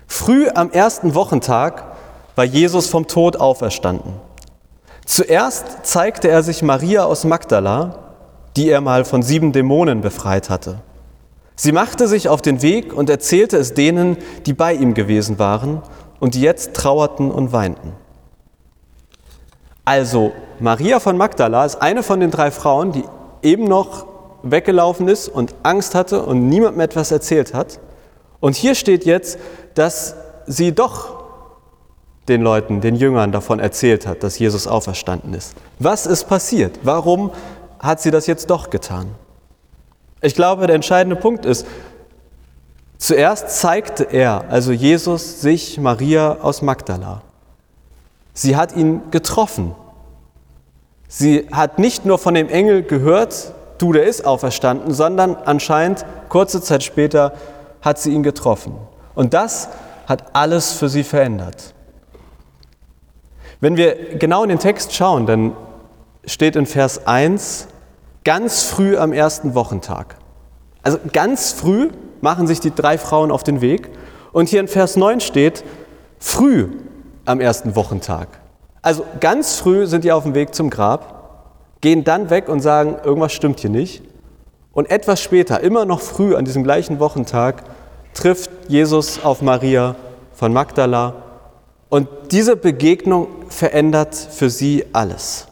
Früh 0.06 0.48
am 0.48 0.70
ersten 0.70 1.14
Wochentag 1.14 1.84
war 2.34 2.44
Jesus 2.44 2.88
vom 2.88 3.06
Tod 3.06 3.36
auferstanden. 3.36 4.14
Zuerst 5.06 5.86
zeigte 5.86 6.28
er 6.28 6.42
sich 6.42 6.62
Maria 6.62 7.04
aus 7.04 7.24
Magdala, 7.24 8.14
die 8.56 8.68
er 8.68 8.80
mal 8.80 9.04
von 9.04 9.22
sieben 9.22 9.52
Dämonen 9.52 10.00
befreit 10.00 10.50
hatte. 10.50 10.80
Sie 11.54 11.72
machte 11.72 12.08
sich 12.08 12.28
auf 12.28 12.42
den 12.42 12.62
Weg 12.62 12.92
und 12.92 13.10
erzählte 13.10 13.56
es 13.56 13.74
denen, 13.74 14.16
die 14.46 14.52
bei 14.52 14.72
ihm 14.72 14.94
gewesen 14.94 15.38
waren 15.38 15.82
und 16.18 16.34
die 16.34 16.40
jetzt 16.40 16.74
trauerten 16.74 17.30
und 17.30 17.52
weinten. 17.52 17.92
Also, 19.84 20.32
Maria 20.58 21.00
von 21.00 21.16
Magdala 21.16 21.64
ist 21.64 21.82
eine 21.82 22.02
von 22.02 22.20
den 22.20 22.30
drei 22.30 22.50
Frauen, 22.50 22.92
die 22.92 23.04
eben 23.42 23.64
noch 23.64 24.06
weggelaufen 24.42 25.08
ist 25.08 25.28
und 25.28 25.54
Angst 25.62 25.94
hatte 25.94 26.22
und 26.22 26.48
niemandem 26.48 26.80
etwas 26.80 27.10
erzählt 27.10 27.54
hat. 27.54 27.80
Und 28.40 28.56
hier 28.56 28.74
steht 28.74 29.04
jetzt, 29.04 29.38
dass 29.74 30.14
sie 30.46 30.72
doch 30.72 31.20
den 32.28 32.42
Leuten, 32.42 32.80
den 32.80 32.94
Jüngern 32.94 33.32
davon 33.32 33.58
erzählt 33.58 34.06
hat, 34.06 34.22
dass 34.22 34.38
Jesus 34.38 34.66
auferstanden 34.66 35.34
ist. 35.34 35.54
Was 35.78 36.06
ist 36.06 36.28
passiert? 36.28 36.78
Warum 36.82 37.32
hat 37.80 38.00
sie 38.00 38.10
das 38.10 38.26
jetzt 38.26 38.50
doch 38.50 38.70
getan. 38.70 39.08
Ich 40.20 40.34
glaube, 40.34 40.66
der 40.66 40.76
entscheidende 40.76 41.16
Punkt 41.16 41.46
ist, 41.46 41.66
zuerst 42.98 43.50
zeigte 43.50 44.04
er, 44.04 44.44
also 44.50 44.70
Jesus, 44.70 45.40
sich 45.40 45.80
Maria 45.80 46.36
aus 46.42 46.60
Magdala. 46.60 47.22
Sie 48.34 48.54
hat 48.54 48.76
ihn 48.76 49.00
getroffen. 49.10 49.74
Sie 51.08 51.48
hat 51.50 51.78
nicht 51.78 52.04
nur 52.04 52.18
von 52.18 52.34
dem 52.34 52.48
Engel 52.48 52.82
gehört, 52.82 53.54
du, 53.80 53.92
der 53.92 54.04
ist 54.04 54.24
auferstanden, 54.24 54.92
sondern 54.92 55.36
anscheinend 55.36 56.04
kurze 56.28 56.60
Zeit 56.60 56.82
später 56.82 57.32
hat 57.82 57.98
sie 57.98 58.12
ihn 58.12 58.22
getroffen. 58.22 58.74
Und 59.14 59.34
das 59.34 59.68
hat 60.06 60.34
alles 60.34 60.72
für 60.72 60.88
sie 60.88 61.04
verändert. 61.04 61.74
Wenn 63.60 63.76
wir 63.76 64.16
genau 64.18 64.42
in 64.42 64.48
den 64.48 64.58
Text 64.58 64.94
schauen, 64.94 65.26
dann 65.26 65.52
steht 66.24 66.56
in 66.56 66.66
Vers 66.66 67.06
1, 67.06 67.68
ganz 68.24 68.62
früh 68.62 68.96
am 68.96 69.12
ersten 69.12 69.54
Wochentag. 69.54 70.16
Also 70.82 70.98
ganz 71.12 71.52
früh 71.52 71.90
machen 72.20 72.46
sich 72.46 72.60
die 72.60 72.74
drei 72.74 72.98
Frauen 72.98 73.30
auf 73.30 73.42
den 73.42 73.60
Weg. 73.60 73.90
Und 74.32 74.48
hier 74.48 74.60
in 74.60 74.68
Vers 74.68 74.96
9 74.96 75.20
steht, 75.20 75.64
früh 76.18 76.68
am 77.24 77.40
ersten 77.40 77.76
Wochentag. 77.76 78.28
Also 78.82 79.04
ganz 79.20 79.56
früh 79.56 79.86
sind 79.86 80.04
die 80.04 80.12
auf 80.12 80.22
dem 80.22 80.34
Weg 80.34 80.54
zum 80.54 80.70
Grab, 80.70 81.19
gehen 81.80 82.04
dann 82.04 82.30
weg 82.30 82.48
und 82.48 82.60
sagen, 82.60 82.96
irgendwas 83.04 83.32
stimmt 83.32 83.60
hier 83.60 83.70
nicht. 83.70 84.02
Und 84.72 84.90
etwas 84.90 85.20
später, 85.20 85.60
immer 85.60 85.84
noch 85.84 86.00
früh 86.00 86.34
an 86.36 86.44
diesem 86.44 86.62
gleichen 86.62 87.00
Wochentag, 87.00 87.64
trifft 88.14 88.50
Jesus 88.68 89.24
auf 89.24 89.42
Maria 89.42 89.96
von 90.32 90.52
Magdala. 90.52 91.14
Und 91.88 92.08
diese 92.30 92.56
Begegnung 92.56 93.28
verändert 93.48 94.14
für 94.14 94.50
sie 94.50 94.84
alles. 94.92 95.48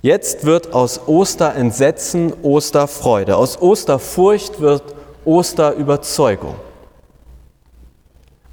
Jetzt 0.00 0.44
wird 0.44 0.74
aus 0.74 1.06
Osterentsetzen 1.06 2.32
Osterfreude, 2.42 3.36
aus 3.36 3.60
Osterfurcht 3.60 4.60
wird 4.60 4.82
Osterüberzeugung. 5.24 6.54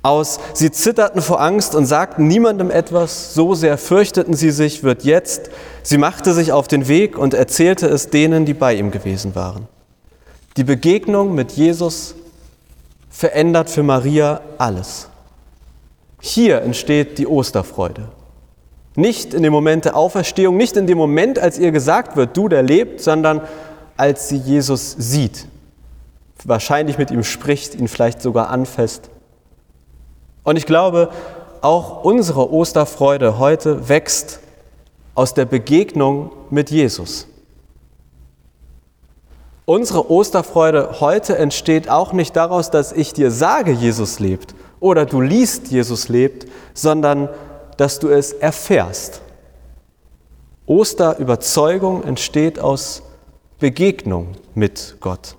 Aus 0.02 0.40
sie 0.54 0.72
zitterten 0.72 1.22
vor 1.22 1.42
Angst 1.42 1.76
und 1.76 1.86
sagten 1.86 2.28
niemandem 2.28 2.72
etwas, 2.72 3.34
so 3.34 3.54
sehr 3.54 3.78
fürchteten 3.78 4.34
sie 4.34 4.52
sich, 4.52 4.84
wird 4.84 5.04
jetzt, 5.04 5.50
sie 5.84 5.98
machte 5.98 6.34
sich 6.34 6.54
auf 6.54 6.68
den 6.70 6.88
Weg 6.88 7.18
und 7.18 7.34
erzählte 7.34 7.88
es 7.88 8.10
denen, 8.10 8.46
die 8.46 8.54
bei 8.54 8.76
ihm 8.76 8.92
gewesen 8.92 9.36
waren. 9.36 9.68
Die 10.56 10.64
Begegnung 10.64 11.36
mit 11.36 11.52
Jesus 11.52 12.16
verändert 13.10 13.70
für 13.70 13.84
Maria 13.84 14.42
alles. 14.58 15.10
Hier 16.22 16.62
entsteht 16.62 17.18
die 17.18 17.28
Osterfreude. 17.28 18.10
Nicht 18.96 19.34
in 19.34 19.44
dem 19.44 19.54
Moment 19.54 19.86
der 19.86 19.96
Auferstehung, 19.96 20.58
nicht 20.58 20.76
in 20.78 20.88
dem 20.88 20.98
Moment, 20.98 21.40
als 21.40 21.60
ihr 21.60 21.72
gesagt 21.72 22.16
wird, 22.16 22.36
du, 22.36 22.48
der 22.48 22.64
lebt, 22.64 23.02
sondern 23.02 23.42
als 23.98 24.30
sie 24.30 24.38
Jesus 24.38 24.96
sieht. 24.98 25.46
Wahrscheinlich 26.46 26.98
mit 26.98 27.12
ihm 27.12 27.24
spricht, 27.24 27.76
ihn 27.76 27.88
vielleicht 27.88 28.22
sogar 28.22 28.50
anfasst. 28.50 29.10
Und 30.50 30.56
ich 30.56 30.66
glaube, 30.66 31.10
auch 31.62 32.04
unsere 32.04 32.52
Osterfreude 32.52 33.38
heute 33.38 33.88
wächst 33.88 34.40
aus 35.14 35.36
der 35.36 35.46
Begegnung 35.46 36.32
mit 36.50 36.72
Jesus. 36.72 37.28
Unsere 39.66 40.10
Osterfreude 40.10 41.02
heute 41.02 41.38
entsteht 41.38 41.88
auch 41.88 42.14
nicht 42.14 42.36
daraus, 42.36 42.72
dass 42.72 42.94
ich 42.94 43.14
dir 43.14 43.30
sage, 43.30 43.74
Jesus 43.74 44.20
lebt 44.20 44.56
oder 44.80 45.06
du 45.06 45.22
liest, 45.22 45.68
Jesus 45.68 46.10
lebt, 46.10 46.48
sondern 46.74 47.30
dass 47.78 48.00
du 48.00 48.10
es 48.10 48.34
erfährst. 48.34 49.22
Osterüberzeugung 50.66 52.04
entsteht 52.04 52.58
aus 52.58 53.04
Begegnung 53.60 54.30
mit 54.56 54.96
Gott. 55.00 55.36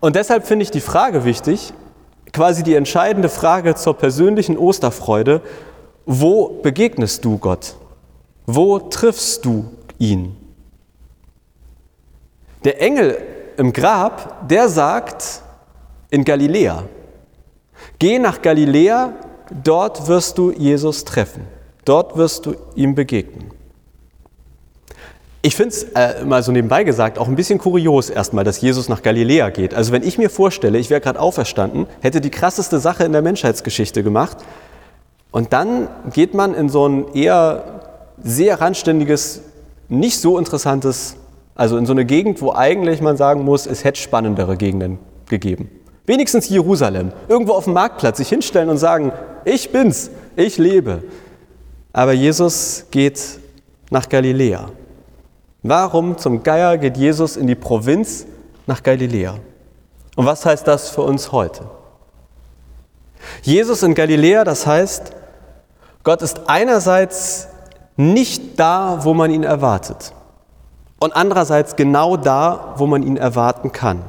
Und 0.00 0.14
deshalb 0.14 0.46
finde 0.46 0.62
ich 0.62 0.70
die 0.70 0.80
Frage 0.80 1.24
wichtig, 1.24 1.72
quasi 2.32 2.62
die 2.62 2.74
entscheidende 2.74 3.28
Frage 3.28 3.74
zur 3.74 3.94
persönlichen 3.94 4.56
Osterfreude, 4.56 5.42
wo 6.06 6.60
begegnest 6.62 7.24
du 7.24 7.38
Gott? 7.38 7.76
Wo 8.46 8.78
triffst 8.78 9.44
du 9.44 9.66
ihn? 9.98 10.36
Der 12.64 12.80
Engel 12.80 13.18
im 13.56 13.72
Grab, 13.72 14.48
der 14.48 14.68
sagt 14.68 15.42
in 16.10 16.24
Galiläa. 16.24 16.84
Geh 17.98 18.18
nach 18.18 18.42
Galiläa, 18.42 19.12
dort 19.62 20.06
wirst 20.08 20.38
du 20.38 20.52
Jesus 20.52 21.04
treffen. 21.04 21.46
Dort 21.84 22.16
wirst 22.16 22.46
du 22.46 22.54
ihm 22.74 22.94
begegnen. 22.94 23.50
Ich 25.44 25.56
finde 25.56 25.70
es 25.70 25.82
äh, 25.94 26.24
mal 26.24 26.40
so 26.44 26.52
nebenbei 26.52 26.84
gesagt 26.84 27.18
auch 27.18 27.26
ein 27.26 27.34
bisschen 27.34 27.58
kurios 27.58 28.10
erstmal, 28.10 28.44
dass 28.44 28.60
Jesus 28.60 28.88
nach 28.88 29.02
Galiläa 29.02 29.50
geht. 29.50 29.74
Also 29.74 29.90
wenn 29.90 30.04
ich 30.04 30.16
mir 30.16 30.30
vorstelle, 30.30 30.78
ich 30.78 30.88
wäre 30.88 31.00
gerade 31.00 31.18
auferstanden, 31.18 31.88
hätte 32.00 32.20
die 32.20 32.30
krasseste 32.30 32.78
Sache 32.78 33.02
in 33.02 33.10
der 33.10 33.22
Menschheitsgeschichte 33.22 34.04
gemacht 34.04 34.36
und 35.32 35.52
dann 35.52 35.88
geht 36.12 36.34
man 36.34 36.54
in 36.54 36.68
so 36.68 36.88
ein 36.88 37.12
eher 37.12 37.80
sehr 38.22 38.60
randständiges, 38.60 39.42
nicht 39.88 40.20
so 40.20 40.38
interessantes, 40.38 41.16
also 41.56 41.76
in 41.76 41.86
so 41.86 41.92
eine 41.92 42.04
Gegend, 42.04 42.40
wo 42.40 42.52
eigentlich 42.52 43.00
man 43.00 43.16
sagen 43.16 43.42
muss, 43.42 43.66
es 43.66 43.82
hätte 43.82 44.00
spannendere 44.00 44.56
Gegenden 44.56 45.00
gegeben. 45.28 45.70
Wenigstens 46.06 46.48
Jerusalem. 46.50 47.10
Irgendwo 47.28 47.54
auf 47.54 47.64
dem 47.64 47.72
Marktplatz 47.72 48.18
sich 48.18 48.28
hinstellen 48.28 48.68
und 48.68 48.78
sagen, 48.78 49.10
ich 49.44 49.70
bin's, 49.70 50.12
ich 50.36 50.58
lebe. 50.58 51.02
Aber 51.92 52.12
Jesus 52.12 52.86
geht 52.92 53.20
nach 53.90 54.08
Galiläa. 54.08 54.70
Warum 55.62 56.18
zum 56.18 56.42
Geier 56.42 56.76
geht 56.76 56.96
Jesus 56.96 57.36
in 57.36 57.46
die 57.46 57.54
Provinz 57.54 58.26
nach 58.66 58.82
Galiläa? 58.82 59.36
Und 60.16 60.26
was 60.26 60.44
heißt 60.44 60.66
das 60.66 60.90
für 60.90 61.02
uns 61.02 61.30
heute? 61.30 61.64
Jesus 63.42 63.82
in 63.82 63.94
Galiläa, 63.94 64.44
das 64.44 64.66
heißt, 64.66 65.12
Gott 66.02 66.22
ist 66.22 66.40
einerseits 66.46 67.48
nicht 67.96 68.58
da, 68.58 69.04
wo 69.04 69.14
man 69.14 69.30
ihn 69.30 69.44
erwartet 69.44 70.12
und 70.98 71.14
andererseits 71.14 71.76
genau 71.76 72.16
da, 72.16 72.74
wo 72.76 72.86
man 72.86 73.02
ihn 73.02 73.16
erwarten 73.16 73.70
kann. 73.70 74.02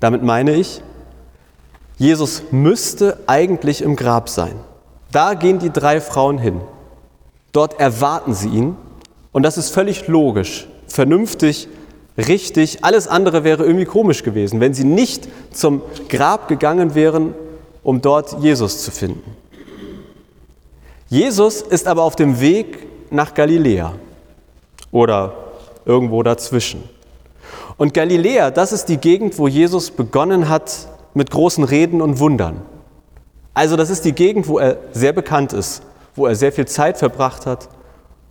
Damit 0.00 0.22
meine 0.22 0.52
ich, 0.52 0.82
Jesus 1.96 2.42
müsste 2.50 3.18
eigentlich 3.26 3.82
im 3.82 3.94
Grab 3.94 4.28
sein. 4.28 4.54
Da 5.12 5.34
gehen 5.34 5.60
die 5.60 5.70
drei 5.70 6.00
Frauen 6.00 6.38
hin. 6.38 6.60
Dort 7.52 7.78
erwarten 7.78 8.34
sie 8.34 8.48
ihn 8.48 8.76
und 9.32 9.42
das 9.42 9.58
ist 9.58 9.70
völlig 9.70 10.06
logisch, 10.08 10.68
vernünftig, 10.86 11.68
richtig. 12.18 12.84
Alles 12.84 13.08
andere 13.08 13.44
wäre 13.44 13.64
irgendwie 13.64 13.86
komisch 13.86 14.22
gewesen, 14.22 14.60
wenn 14.60 14.74
sie 14.74 14.84
nicht 14.84 15.28
zum 15.52 15.82
Grab 16.08 16.48
gegangen 16.48 16.94
wären, 16.94 17.34
um 17.82 18.00
dort 18.00 18.40
Jesus 18.40 18.82
zu 18.82 18.90
finden. 18.90 19.36
Jesus 21.08 21.62
ist 21.62 21.86
aber 21.86 22.02
auf 22.02 22.16
dem 22.16 22.40
Weg 22.40 22.86
nach 23.10 23.34
Galiläa 23.34 23.94
oder 24.90 25.34
irgendwo 25.84 26.22
dazwischen. 26.22 26.82
Und 27.76 27.94
Galiläa, 27.94 28.50
das 28.50 28.72
ist 28.72 28.86
die 28.86 28.98
Gegend, 28.98 29.38
wo 29.38 29.48
Jesus 29.48 29.90
begonnen 29.90 30.48
hat 30.48 30.88
mit 31.14 31.30
großen 31.30 31.64
Reden 31.64 32.00
und 32.00 32.18
Wundern. 32.18 32.62
Also 33.54 33.76
das 33.76 33.90
ist 33.90 34.04
die 34.04 34.12
Gegend, 34.12 34.48
wo 34.48 34.58
er 34.58 34.78
sehr 34.92 35.12
bekannt 35.12 35.52
ist, 35.52 35.82
wo 36.14 36.26
er 36.26 36.34
sehr 36.34 36.52
viel 36.52 36.66
Zeit 36.66 36.98
verbracht 36.98 37.44
hat, 37.44 37.68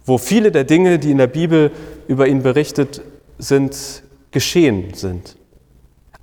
wo 0.05 0.17
viele 0.17 0.51
der 0.51 0.63
Dinge, 0.63 0.99
die 0.99 1.11
in 1.11 1.17
der 1.17 1.27
Bibel 1.27 1.71
über 2.07 2.27
ihn 2.27 2.43
berichtet 2.43 3.01
sind, 3.37 4.03
geschehen 4.31 4.93
sind. 4.93 5.35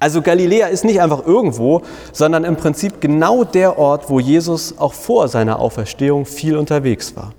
Also 0.00 0.22
Galiläa 0.22 0.68
ist 0.68 0.84
nicht 0.84 1.00
einfach 1.00 1.26
irgendwo, 1.26 1.82
sondern 2.12 2.44
im 2.44 2.56
Prinzip 2.56 3.00
genau 3.00 3.42
der 3.42 3.78
Ort, 3.78 4.08
wo 4.08 4.20
Jesus 4.20 4.78
auch 4.78 4.92
vor 4.92 5.28
seiner 5.28 5.58
Auferstehung 5.58 6.24
viel 6.24 6.56
unterwegs 6.56 7.16
war. 7.16 7.32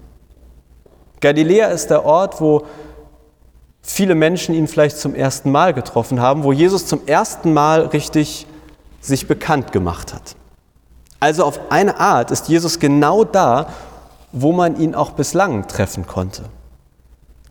Galiläa 1.21 1.67
ist 1.67 1.89
der 1.89 2.05
Ort, 2.05 2.41
wo 2.41 2.63
viele 3.81 4.13
Menschen 4.13 4.53
ihn 4.53 4.67
vielleicht 4.67 4.97
zum 4.97 5.15
ersten 5.15 5.51
Mal 5.51 5.73
getroffen 5.73 6.21
haben, 6.21 6.43
wo 6.43 6.51
Jesus 6.51 6.85
zum 6.85 7.01
ersten 7.05 7.53
Mal 7.53 7.81
richtig 7.87 8.45
sich 8.99 9.27
bekannt 9.27 9.71
gemacht 9.71 10.13
hat. 10.13 10.35
Also 11.21 11.43
auf 11.43 11.59
eine 11.69 11.99
Art 11.99 12.31
ist 12.31 12.49
Jesus 12.49 12.79
genau 12.79 13.23
da, 13.23 13.67
wo 14.31 14.51
man 14.51 14.79
ihn 14.79 14.95
auch 14.95 15.11
bislang 15.11 15.67
treffen 15.67 16.05
konnte. 16.05 16.43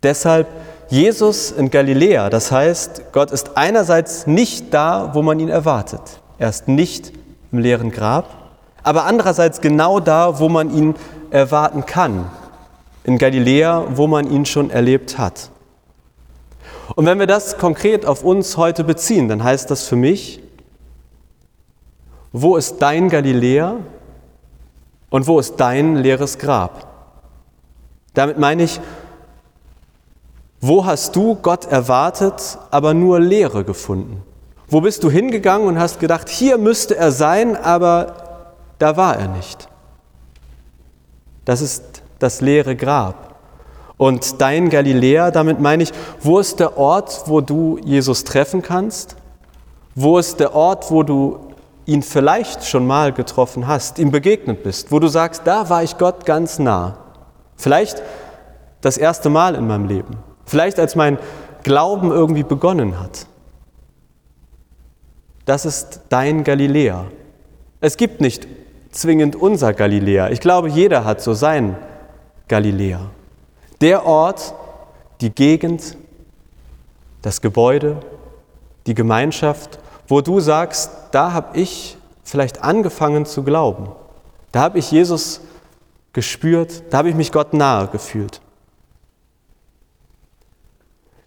Deshalb 0.03 0.47
Jesus 0.89 1.51
in 1.51 1.71
Galiläa, 1.71 2.31
das 2.31 2.51
heißt, 2.51 3.13
Gott 3.13 3.31
ist 3.31 3.57
einerseits 3.57 4.27
nicht 4.27 4.73
da, 4.73 5.11
wo 5.13 5.23
man 5.23 5.39
ihn 5.39 5.49
erwartet. 5.49 6.01
Er 6.39 6.49
ist 6.49 6.69
nicht 6.69 7.13
im 7.53 7.59
leeren 7.59 7.91
Grab, 7.91 8.27
aber 8.83 9.05
andererseits 9.05 9.61
genau 9.61 10.01
da, 10.01 10.39
wo 10.39 10.49
man 10.49 10.75
ihn 10.75 10.95
erwarten 11.31 11.85
kann. 11.85 12.31
In 13.05 13.19
Galiläa, 13.19 13.85
wo 13.95 14.07
man 14.07 14.31
ihn 14.31 14.47
schon 14.47 14.71
erlebt 14.71 15.19
hat. 15.19 15.51
Und 16.95 17.05
wenn 17.07 17.19
wir 17.19 17.27
das 17.27 17.59
konkret 17.59 18.07
auf 18.07 18.25
uns 18.25 18.57
heute 18.57 18.85
beziehen, 18.85 19.29
dann 19.29 19.45
heißt 19.45 19.71
das 19.71 19.87
für 19.87 19.97
mich, 19.97 20.41
wo 22.33 22.57
ist 22.57 22.79
dein 22.79 23.09
Galiläa 23.09 23.77
und 25.11 25.27
wo 25.27 25.39
ist 25.39 25.57
dein 25.57 25.97
leeres 25.97 26.39
Grab? 26.39 26.87
Damit 28.15 28.39
meine 28.39 28.65
ich, 28.65 28.81
wo 30.61 30.85
hast 30.85 31.15
du 31.15 31.37
Gott 31.37 31.67
erwartet, 31.67 32.59
aber 32.71 32.95
nur 32.95 33.21
Leere 33.21 33.65
gefunden? 33.65 34.23
Wo 34.67 34.81
bist 34.81 35.05
du 35.05 35.11
hingegangen 35.11 35.67
und 35.67 35.79
hast 35.79 36.01
gedacht, 36.01 36.29
hier 36.29 36.59
müsste 36.59 36.97
er 36.97 37.13
sein, 37.13 37.57
aber 37.57 38.15
da 38.79 38.97
war 38.97 39.17
er 39.17 39.29
nicht? 39.29 39.69
Das 41.45 41.61
ist 41.61 42.03
das 42.19 42.41
leere 42.41 42.77
Grab. 42.77 43.37
Und 43.97 44.41
dein 44.41 44.69
Galiläa, 44.69 45.31
damit 45.31 45.61
meine 45.61 45.85
ich, 45.85 45.93
wo 46.21 46.39
ist 46.39 46.61
der 46.61 46.77
Ort, 46.77 47.23
wo 47.27 47.41
du 47.41 47.79
Jesus 47.85 48.25
treffen 48.25 48.63
kannst? 48.63 49.17
Wo 49.95 50.19
ist 50.19 50.39
der 50.39 50.55
Ort, 50.55 50.91
wo 50.91 51.03
du 51.03 51.48
ihn 51.89 52.03
vielleicht 52.03 52.67
schon 52.67 52.87
mal 52.87 53.15
getroffen 53.15 53.67
hast, 53.67 53.99
ihm 53.99 54.11
begegnet 54.11 54.63
bist, 54.63 54.93
wo 54.93 54.99
du 54.99 55.09
sagst, 55.09 55.43
da 55.47 55.71
war 55.71 55.83
ich 55.83 55.97
Gott 55.97 56.27
ganz 56.27 56.59
nah? 56.59 56.99
Vielleicht 57.57 58.03
das 58.83 58.99
erste 58.99 59.31
Mal 59.31 59.55
in 59.55 59.67
meinem 59.67 59.87
Leben. 59.87 60.19
Vielleicht 60.45 60.79
als 60.79 60.97
mein 60.97 61.19
Glauben 61.63 62.11
irgendwie 62.11 62.43
begonnen 62.43 63.01
hat. 63.01 63.27
Das 65.47 65.65
ist 65.65 66.03
dein 66.11 66.45
Galiläa. 66.45 67.07
Es 67.81 67.97
gibt 67.97 68.21
nicht 68.21 68.47
zwingend 68.91 69.35
unser 69.35 69.73
Galiläa. 69.73 70.29
Ich 70.29 70.41
glaube, 70.41 70.69
jeder 70.69 71.07
hat 71.07 71.23
so 71.23 71.33
sein 71.33 71.75
Galiläa. 72.49 73.01
Der 73.81 74.05
Ort, 74.05 74.55
die 75.23 75.31
Gegend, 75.31 75.97
das 77.23 77.41
Gebäude, 77.41 77.97
die 78.87 78.95
Gemeinschaft, 78.95 79.79
wo 80.09 80.23
du 80.23 80.41
sagst, 80.41 80.91
da 81.13 81.33
habe 81.33 81.59
ich 81.59 81.97
vielleicht 82.25 82.65
angefangen 82.65 83.27
zu 83.27 83.43
glauben. 83.43 83.89
Da 84.51 84.61
habe 84.61 84.79
ich 84.79 84.91
Jesus 84.91 85.43
gespürt, 86.13 86.83
da 86.91 86.99
habe 86.99 87.11
ich 87.11 87.15
mich 87.15 87.31
Gott 87.31 87.53
nahe 87.53 87.87
gefühlt. 87.89 88.41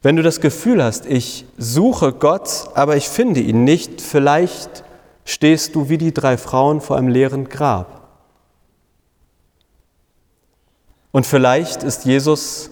Wenn 0.02 0.15
du 0.15 0.24
das 0.24 0.41
Gefühl 0.41 0.84
hast, 0.84 1.06
ich 1.06 1.46
suche 1.58 2.12
Gott, 2.12 2.70
aber 2.74 2.98
ich 2.98 3.08
finde 3.08 3.39
ihn 3.39 3.63
nicht, 3.63 4.02
vielleicht 4.02 4.84
stehst 5.26 5.76
du 5.76 5.89
wie 5.89 6.00
die 6.00 6.13
drei 6.13 6.38
Frauen 6.38 6.82
vor 6.82 6.98
einem 6.98 7.08
leeren 7.08 7.48
Grab. 7.48 8.02
Und 11.12 11.28
vielleicht 11.28 11.84
ist 11.84 12.06
Jesus 12.06 12.72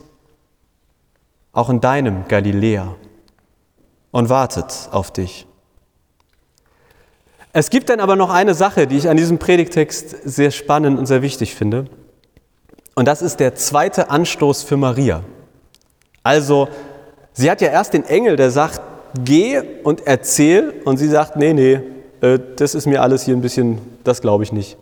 auch 1.51 1.69
in 1.69 1.81
deinem 1.81 2.27
Galiläa 2.27 2.95
und 4.11 4.29
wartet 4.29 4.89
auf 4.91 5.11
dich. 5.11 5.45
Es 7.51 7.69
gibt 7.69 7.89
dann 7.89 7.99
aber 7.99 8.15
noch 8.15 8.29
eine 8.29 8.53
Sache, 8.53 8.85
die 8.85 8.97
ich 8.97 9.09
an 9.09 9.17
diesem 9.17 9.39
Predigtext 9.39 10.17
sehr 10.23 10.51
spannend 10.51 10.99
und 10.99 11.07
sehr 11.07 11.21
wichtig 11.21 11.55
finde. 11.55 11.85
Und 12.95 13.07
das 13.07 13.21
ist 13.21 13.39
der 13.39 13.55
zweite 13.55 14.09
Anstoß 14.09 14.63
für 14.63 14.77
Maria. 14.77 15.23
Also, 16.21 16.67
sie 17.33 17.49
hat 17.49 17.61
ja 17.61 17.69
erst 17.69 17.93
den 17.93 18.03
Engel, 18.03 18.35
der 18.35 18.51
sagt, 18.51 18.81
geh 19.23 19.61
und 19.83 20.05
erzähl. 20.05 20.73
Und 20.85 20.97
sie 20.97 21.07
sagt, 21.07 21.37
nee, 21.37 21.53
nee, 21.53 21.79
äh, 22.21 22.39
das 22.57 22.75
ist 22.75 22.85
mir 22.85 23.01
alles 23.01 23.23
hier 23.23 23.35
ein 23.35 23.41
bisschen, 23.41 23.79
das 24.03 24.21
glaube 24.21 24.43
ich 24.43 24.51
nicht. 24.51 24.77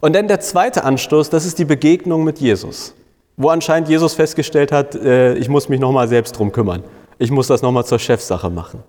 Und 0.00 0.14
dann 0.14 0.28
der 0.28 0.40
zweite 0.40 0.84
Anstoß, 0.84 1.30
das 1.30 1.44
ist 1.44 1.58
die 1.58 1.64
Begegnung 1.64 2.24
mit 2.24 2.38
Jesus, 2.38 2.94
wo 3.36 3.48
anscheinend 3.48 3.88
Jesus 3.88 4.14
festgestellt 4.14 4.72
hat, 4.72 4.94
äh, 4.94 5.34
ich 5.34 5.48
muss 5.48 5.68
mich 5.68 5.80
nochmal 5.80 6.08
selbst 6.08 6.38
drum 6.38 6.52
kümmern. 6.52 6.82
Ich 7.18 7.30
muss 7.30 7.46
das 7.46 7.62
nochmal 7.62 7.84
zur 7.84 7.98
Chefsache 7.98 8.50
machen. 8.50 8.82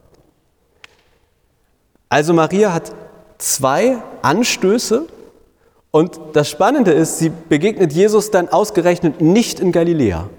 Also 2.10 2.34
Maria 2.34 2.74
hat 2.74 2.92
zwei 3.38 3.98
Anstöße 4.22 5.08
und 5.92 6.20
das 6.34 6.50
Spannende 6.50 6.92
ist, 6.92 7.20
sie 7.20 7.30
begegnet 7.30 7.94
Jesus 7.94 8.32
dann 8.32 8.50
ausgerechnet 8.50 9.22
nicht 9.22 9.60
in 9.60 9.72
Galiläa. 9.72 10.30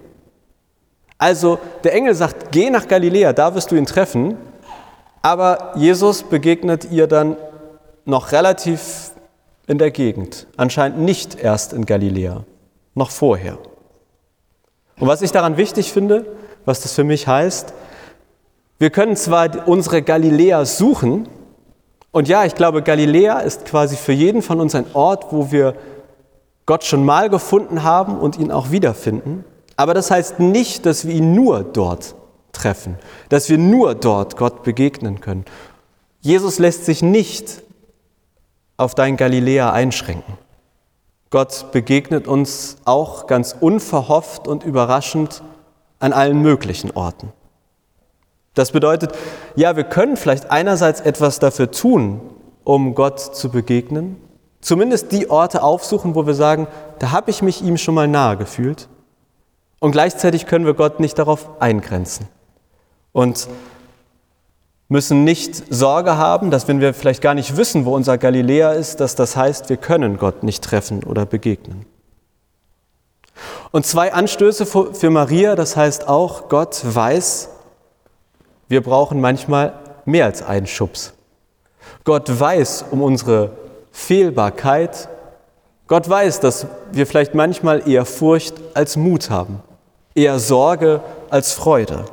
Also 1.16 1.58
der 1.82 1.94
Engel 1.94 2.14
sagt, 2.14 2.52
geh 2.52 2.70
nach 2.70 2.87
Galiläa, 2.87 3.32
da 3.32 3.54
wirst 3.54 3.70
du 3.70 3.76
ihn 3.76 3.87
treffen, 3.87 4.37
aber 5.22 5.72
Jesus 5.74 6.22
begegnet 6.22 6.90
ihr 6.90 7.06
dann 7.06 7.37
noch 8.04 8.32
relativ 8.32 9.11
in 9.66 9.78
der 9.78 9.90
Gegend, 9.90 10.46
anscheinend 10.56 11.00
nicht 11.00 11.38
erst 11.38 11.72
in 11.72 11.87
Galiläa, 11.87 12.44
noch 12.94 13.11
vorher. 13.11 13.58
Und 14.98 15.08
was 15.08 15.22
ich 15.22 15.32
daran 15.32 15.56
wichtig 15.56 15.92
finde, 15.92 16.24
was 16.64 16.80
das 16.80 16.94
für 16.94 17.04
mich 17.04 17.26
heißt, 17.26 17.74
wir 18.78 18.90
können 18.90 19.16
zwar 19.16 19.66
unsere 19.66 20.02
Galiläa 20.02 20.64
suchen 20.64 21.28
Und 22.11 22.29
ja, 22.29 22.44
ich 22.44 22.55
glaube, 22.55 22.83
Galiläa 22.83 23.40
ist 23.40 23.64
quasi 23.64 23.97
für 23.97 24.12
jeden 24.12 24.42
von 24.42 24.61
uns 24.61 24.75
ein 24.75 24.87
Ort, 24.94 25.27
wo 25.31 25.51
wir 25.53 25.75
Gott 26.66 26.85
schon 26.85 27.05
mal 27.05 27.29
gefunden 27.31 27.83
haben 27.83 28.18
und 28.18 28.38
ihn 28.38 28.51
auch 28.51 28.71
wiederfinden. 28.71 29.44
Aber 29.77 29.94
das 29.94 30.11
heißt 30.11 30.40
nicht, 30.40 30.87
dass 30.87 31.07
wir 31.07 31.14
ihn 31.14 31.35
nur 31.35 31.62
dort 31.62 32.14
treffen, 32.53 32.99
dass 33.29 33.49
wir 33.49 33.59
nur 33.59 33.94
dort 33.94 34.37
Gott 34.37 34.62
begegnen 34.64 35.21
können. 35.21 35.44
Jesus 36.21 36.59
lässt 36.59 36.85
sich 36.85 37.03
nicht 37.03 37.62
auf 38.77 38.94
dein 38.94 39.16
Galiläa 39.16 39.73
einschränken. 39.73 40.38
Gott 41.31 41.73
begegnet 41.73 42.27
uns 42.27 42.79
auch 42.85 43.27
ganz 43.27 43.55
unverhofft 43.59 44.49
und 44.49 44.64
überraschend 44.64 45.42
an 46.01 46.12
allen 46.12 46.40
möglichen 46.40 46.90
Orten. 46.90 47.33
Das 48.59 48.73
bedeutet, 48.73 49.12
ja, 49.55 49.77
wir 49.77 49.85
können 49.85 50.16
vielleicht 50.16 50.51
einerseits 50.51 51.01
etwas 51.01 51.38
dafür 51.38 51.71
tun, 51.71 52.21
um 52.64 52.97
Gott 52.97 53.21
zu 53.21 53.51
begegnen, 53.51 54.16
zumindest 54.61 55.12
die 55.12 55.31
Orte 55.31 55.62
aufsuchen, 55.62 56.16
wo 56.16 56.27
wir 56.27 56.35
sagen, 56.35 56.66
da 56.99 57.12
habe 57.12 57.31
ich 57.31 57.40
mich 57.40 57.62
ihm 57.62 57.77
schon 57.77 57.94
mal 57.94 58.09
nahe 58.09 58.37
gefühlt. 58.37 58.88
Und 59.79 59.92
gleichzeitig 59.92 60.47
können 60.47 60.66
wir 60.66 60.75
Gott 60.75 60.99
nicht 60.99 61.21
darauf 61.21 61.49
eingrenzen 61.61 62.27
und 63.12 63.49
müssen 64.88 65.23
nicht 65.23 65.73
Sorge 65.73 66.16
haben, 66.16 66.51
dass 66.51 66.66
wenn 66.66 66.81
wir 66.81 66.94
vielleicht 66.94 67.23
gar 67.23 67.35
nicht 67.35 67.57
wissen, 67.57 67.85
wo 67.85 67.94
unser 67.94 68.18
Galiläa 68.18 68.73
ist, 68.73 68.99
dass 68.99 69.14
das 69.14 69.37
heißt, 69.37 69.68
wir 69.68 69.77
können 69.77 70.16
Gott 70.16 70.42
nicht 70.42 70.64
treffen 70.64 71.05
oder 71.05 71.27
begegnen. 71.27 71.87
Und 73.71 73.87
zwei 73.87 74.12
Anstöße 74.12 74.66
für 74.66 75.11
Maria, 75.11 75.55
das 75.55 75.77
heißt 75.77 76.09
auch, 76.09 76.49
Gott 76.49 76.81
weiß, 76.83 77.51
wir 78.68 78.83
brauchen 78.83 79.20
manchmal 79.20 79.74
mehr 80.04 80.26
als 80.26 80.42
einen 80.42 80.66
Schubs. 80.66 81.14
Gott 82.04 82.28
weiß 82.28 82.87
um 82.90 83.02
unsere 83.02 83.52
Fehlbarkeit. 83.92 85.09
Gott 85.87 86.09
weiß, 86.09 86.40
dass 86.40 86.66
wir 86.92 87.07
vielleicht 87.07 87.35
manchmal 87.35 87.88
eher 87.88 88.04
Furcht 88.04 88.54
als 88.74 88.96
Mut 88.96 89.31
haben, 89.31 89.61
eher 90.14 90.38
Sorge 90.38 91.00
als 91.31 91.52
Freude. 91.52 92.04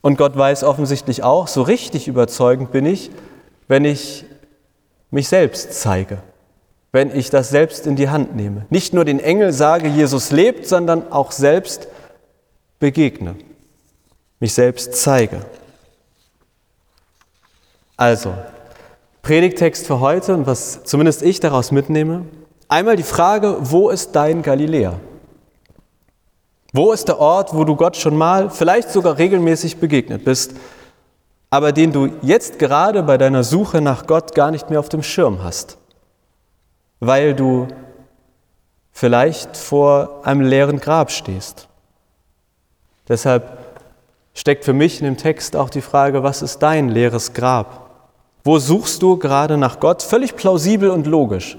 Und 0.00 0.16
Gott 0.16 0.36
weiß 0.36 0.62
offensichtlich 0.64 1.22
auch, 1.22 1.48
so 1.48 1.62
richtig 1.62 2.06
überzeugend 2.06 2.70
bin 2.70 2.86
ich, 2.86 3.10
wenn 3.68 3.84
ich 3.84 4.24
mich 5.10 5.28
selbst 5.28 5.80
zeige, 5.80 6.18
wenn 6.92 7.14
ich 7.14 7.30
das 7.30 7.50
selbst 7.50 7.86
in 7.86 7.96
die 7.96 8.08
Hand 8.08 8.36
nehme. 8.36 8.66
Nicht 8.70 8.94
nur 8.94 9.04
den 9.04 9.18
Engel 9.18 9.52
sage, 9.52 9.88
Jesus 9.88 10.30
lebt, 10.30 10.66
sondern 10.66 11.10
auch 11.10 11.32
selbst 11.32 11.88
begegne, 12.78 13.34
mich 14.40 14.52
selbst 14.54 14.94
zeige. 14.94 15.40
Also, 17.96 18.34
Predigtext 19.26 19.88
für 19.88 19.98
heute 19.98 20.34
und 20.34 20.46
was 20.46 20.84
zumindest 20.84 21.22
ich 21.22 21.40
daraus 21.40 21.72
mitnehme. 21.72 22.26
Einmal 22.68 22.94
die 22.94 23.02
Frage, 23.02 23.56
wo 23.60 23.88
ist 23.88 24.14
dein 24.14 24.42
Galiläa? 24.42 25.00
Wo 26.72 26.92
ist 26.92 27.08
der 27.08 27.18
Ort, 27.18 27.52
wo 27.52 27.64
du 27.64 27.74
Gott 27.74 27.96
schon 27.96 28.16
mal, 28.16 28.50
vielleicht 28.50 28.90
sogar 28.90 29.18
regelmäßig 29.18 29.78
begegnet 29.78 30.24
bist, 30.24 30.52
aber 31.50 31.72
den 31.72 31.90
du 31.90 32.10
jetzt 32.22 32.60
gerade 32.60 33.02
bei 33.02 33.18
deiner 33.18 33.42
Suche 33.42 33.80
nach 33.80 34.06
Gott 34.06 34.34
gar 34.34 34.52
nicht 34.52 34.70
mehr 34.70 34.78
auf 34.78 34.88
dem 34.88 35.02
Schirm 35.02 35.42
hast, 35.42 35.78
weil 37.00 37.34
du 37.34 37.66
vielleicht 38.92 39.56
vor 39.56 40.20
einem 40.22 40.42
leeren 40.42 40.78
Grab 40.78 41.10
stehst? 41.10 41.66
Deshalb 43.08 43.65
steckt 44.36 44.64
für 44.64 44.74
mich 44.74 45.00
in 45.00 45.06
dem 45.06 45.16
Text 45.16 45.56
auch 45.56 45.70
die 45.70 45.80
Frage, 45.80 46.22
was 46.22 46.42
ist 46.42 46.58
dein 46.58 46.90
leeres 46.90 47.32
Grab? 47.32 47.90
Wo 48.44 48.58
suchst 48.60 49.02
du 49.02 49.16
gerade 49.16 49.56
nach 49.56 49.80
Gott? 49.80 50.02
Völlig 50.02 50.36
plausibel 50.36 50.90
und 50.90 51.06
logisch. 51.06 51.56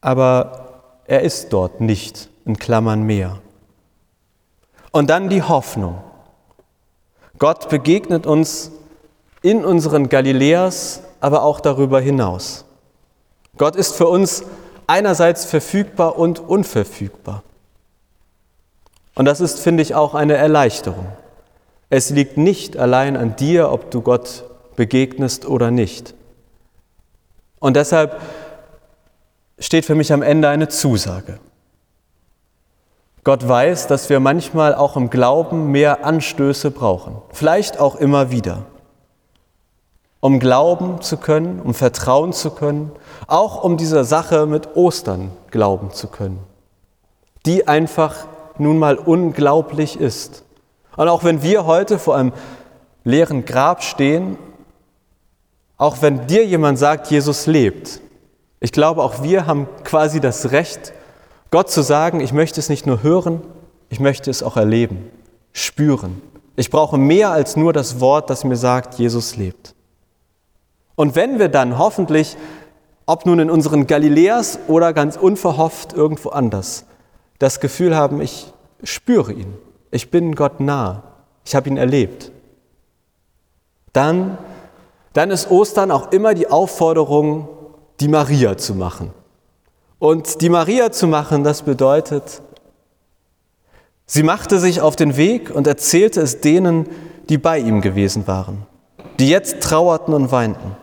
Aber 0.00 0.80
er 1.04 1.20
ist 1.20 1.52
dort 1.52 1.80
nicht, 1.80 2.30
in 2.46 2.58
Klammern 2.58 3.02
mehr. 3.02 3.38
Und 4.90 5.10
dann 5.10 5.28
die 5.28 5.42
Hoffnung. 5.42 6.02
Gott 7.38 7.68
begegnet 7.68 8.26
uns 8.26 8.72
in 9.42 9.64
unseren 9.64 10.08
Galiläas, 10.08 11.02
aber 11.20 11.42
auch 11.42 11.60
darüber 11.60 12.00
hinaus. 12.00 12.64
Gott 13.58 13.76
ist 13.76 13.94
für 13.94 14.08
uns 14.08 14.44
einerseits 14.86 15.44
verfügbar 15.44 16.18
und 16.18 16.40
unverfügbar. 16.40 17.42
Und 19.14 19.26
das 19.26 19.40
ist, 19.40 19.60
finde 19.60 19.82
ich, 19.82 19.94
auch 19.94 20.14
eine 20.14 20.34
Erleichterung. 20.34 21.06
Es 21.94 22.08
liegt 22.08 22.38
nicht 22.38 22.78
allein 22.78 23.18
an 23.18 23.36
dir, 23.36 23.70
ob 23.70 23.90
du 23.90 24.00
Gott 24.00 24.44
begegnest 24.76 25.44
oder 25.44 25.70
nicht. 25.70 26.14
Und 27.58 27.76
deshalb 27.76 28.18
steht 29.58 29.84
für 29.84 29.94
mich 29.94 30.10
am 30.10 30.22
Ende 30.22 30.48
eine 30.48 30.68
Zusage. 30.68 31.38
Gott 33.24 33.46
weiß, 33.46 33.88
dass 33.88 34.08
wir 34.08 34.20
manchmal 34.20 34.74
auch 34.74 34.96
im 34.96 35.10
Glauben 35.10 35.70
mehr 35.70 36.02
Anstöße 36.06 36.70
brauchen, 36.70 37.20
vielleicht 37.30 37.78
auch 37.78 37.96
immer 37.96 38.30
wieder, 38.30 38.62
um 40.20 40.40
glauben 40.40 41.02
zu 41.02 41.18
können, 41.18 41.60
um 41.60 41.74
vertrauen 41.74 42.32
zu 42.32 42.52
können, 42.52 42.90
auch 43.26 43.64
um 43.64 43.76
dieser 43.76 44.04
Sache 44.04 44.46
mit 44.46 44.76
Ostern 44.76 45.30
glauben 45.50 45.92
zu 45.92 46.08
können, 46.08 46.38
die 47.44 47.68
einfach 47.68 48.24
nun 48.56 48.78
mal 48.78 48.96
unglaublich 48.96 50.00
ist. 50.00 50.42
Und 50.96 51.08
auch 51.08 51.24
wenn 51.24 51.42
wir 51.42 51.66
heute 51.66 51.98
vor 51.98 52.16
einem 52.16 52.32
leeren 53.04 53.44
Grab 53.44 53.82
stehen, 53.82 54.36
auch 55.76 56.02
wenn 56.02 56.26
dir 56.26 56.44
jemand 56.44 56.78
sagt, 56.78 57.10
Jesus 57.10 57.46
lebt, 57.46 58.00
ich 58.60 58.72
glaube, 58.72 59.02
auch 59.02 59.22
wir 59.22 59.46
haben 59.46 59.66
quasi 59.82 60.20
das 60.20 60.52
Recht, 60.52 60.92
Gott 61.50 61.70
zu 61.70 61.82
sagen, 61.82 62.20
ich 62.20 62.32
möchte 62.32 62.60
es 62.60 62.68
nicht 62.68 62.86
nur 62.86 63.02
hören, 63.02 63.42
ich 63.88 63.98
möchte 63.98 64.30
es 64.30 64.42
auch 64.42 64.56
erleben, 64.56 65.10
spüren. 65.52 66.22
Ich 66.54 66.70
brauche 66.70 66.98
mehr 66.98 67.30
als 67.30 67.56
nur 67.56 67.72
das 67.72 67.98
Wort, 68.00 68.30
das 68.30 68.44
mir 68.44 68.56
sagt, 68.56 68.94
Jesus 68.94 69.36
lebt. 69.36 69.74
Und 70.94 71.16
wenn 71.16 71.38
wir 71.38 71.48
dann 71.48 71.78
hoffentlich, 71.78 72.36
ob 73.06 73.26
nun 73.26 73.40
in 73.40 73.50
unseren 73.50 73.86
Galiläas 73.86 74.58
oder 74.68 74.92
ganz 74.92 75.16
unverhofft 75.16 75.92
irgendwo 75.92 76.28
anders, 76.28 76.84
das 77.38 77.58
Gefühl 77.58 77.96
haben, 77.96 78.20
ich 78.20 78.52
spüre 78.84 79.32
ihn, 79.32 79.54
ich 79.92 80.10
bin 80.10 80.34
Gott 80.34 80.58
nah, 80.58 81.04
ich 81.44 81.54
habe 81.54 81.68
ihn 81.68 81.76
erlebt, 81.76 82.32
dann, 83.92 84.38
dann 85.12 85.30
ist 85.30 85.50
Ostern 85.50 85.90
auch 85.90 86.10
immer 86.10 86.34
die 86.34 86.48
Aufforderung, 86.48 87.48
die 88.00 88.08
Maria 88.08 88.56
zu 88.56 88.74
machen. 88.74 89.12
Und 89.98 90.40
die 90.40 90.48
Maria 90.48 90.90
zu 90.90 91.06
machen, 91.06 91.44
das 91.44 91.62
bedeutet, 91.62 92.42
sie 94.06 94.22
machte 94.24 94.58
sich 94.58 94.80
auf 94.80 94.96
den 94.96 95.16
Weg 95.16 95.54
und 95.54 95.66
erzählte 95.66 96.20
es 96.22 96.40
denen, 96.40 96.88
die 97.28 97.38
bei 97.38 97.58
ihm 97.58 97.82
gewesen 97.82 98.26
waren, 98.26 98.66
die 99.20 99.28
jetzt 99.28 99.60
trauerten 99.60 100.14
und 100.14 100.32
weinten. 100.32 100.74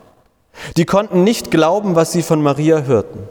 Die 0.78 0.86
konnten 0.86 1.24
nicht 1.24 1.52
glauben, 1.52 1.95
was 1.95 2.12
sie 2.12 2.22
von 2.22 2.41
Maria 2.41 2.84
hörten. 2.84 3.28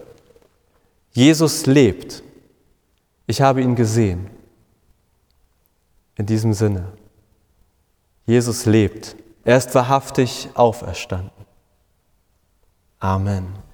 Jesus 1.12 1.66
lebt. 1.66 2.22
Ich 3.26 3.40
habe 3.40 3.62
ihn 3.62 3.76
gesehen. 3.76 4.37
In 6.18 6.26
diesem 6.26 6.52
Sinne. 6.52 6.92
Jesus 8.26 8.66
lebt. 8.66 9.16
Er 9.44 9.56
ist 9.56 9.74
wahrhaftig 9.74 10.50
auferstanden. 10.54 11.30
Amen. 12.98 13.67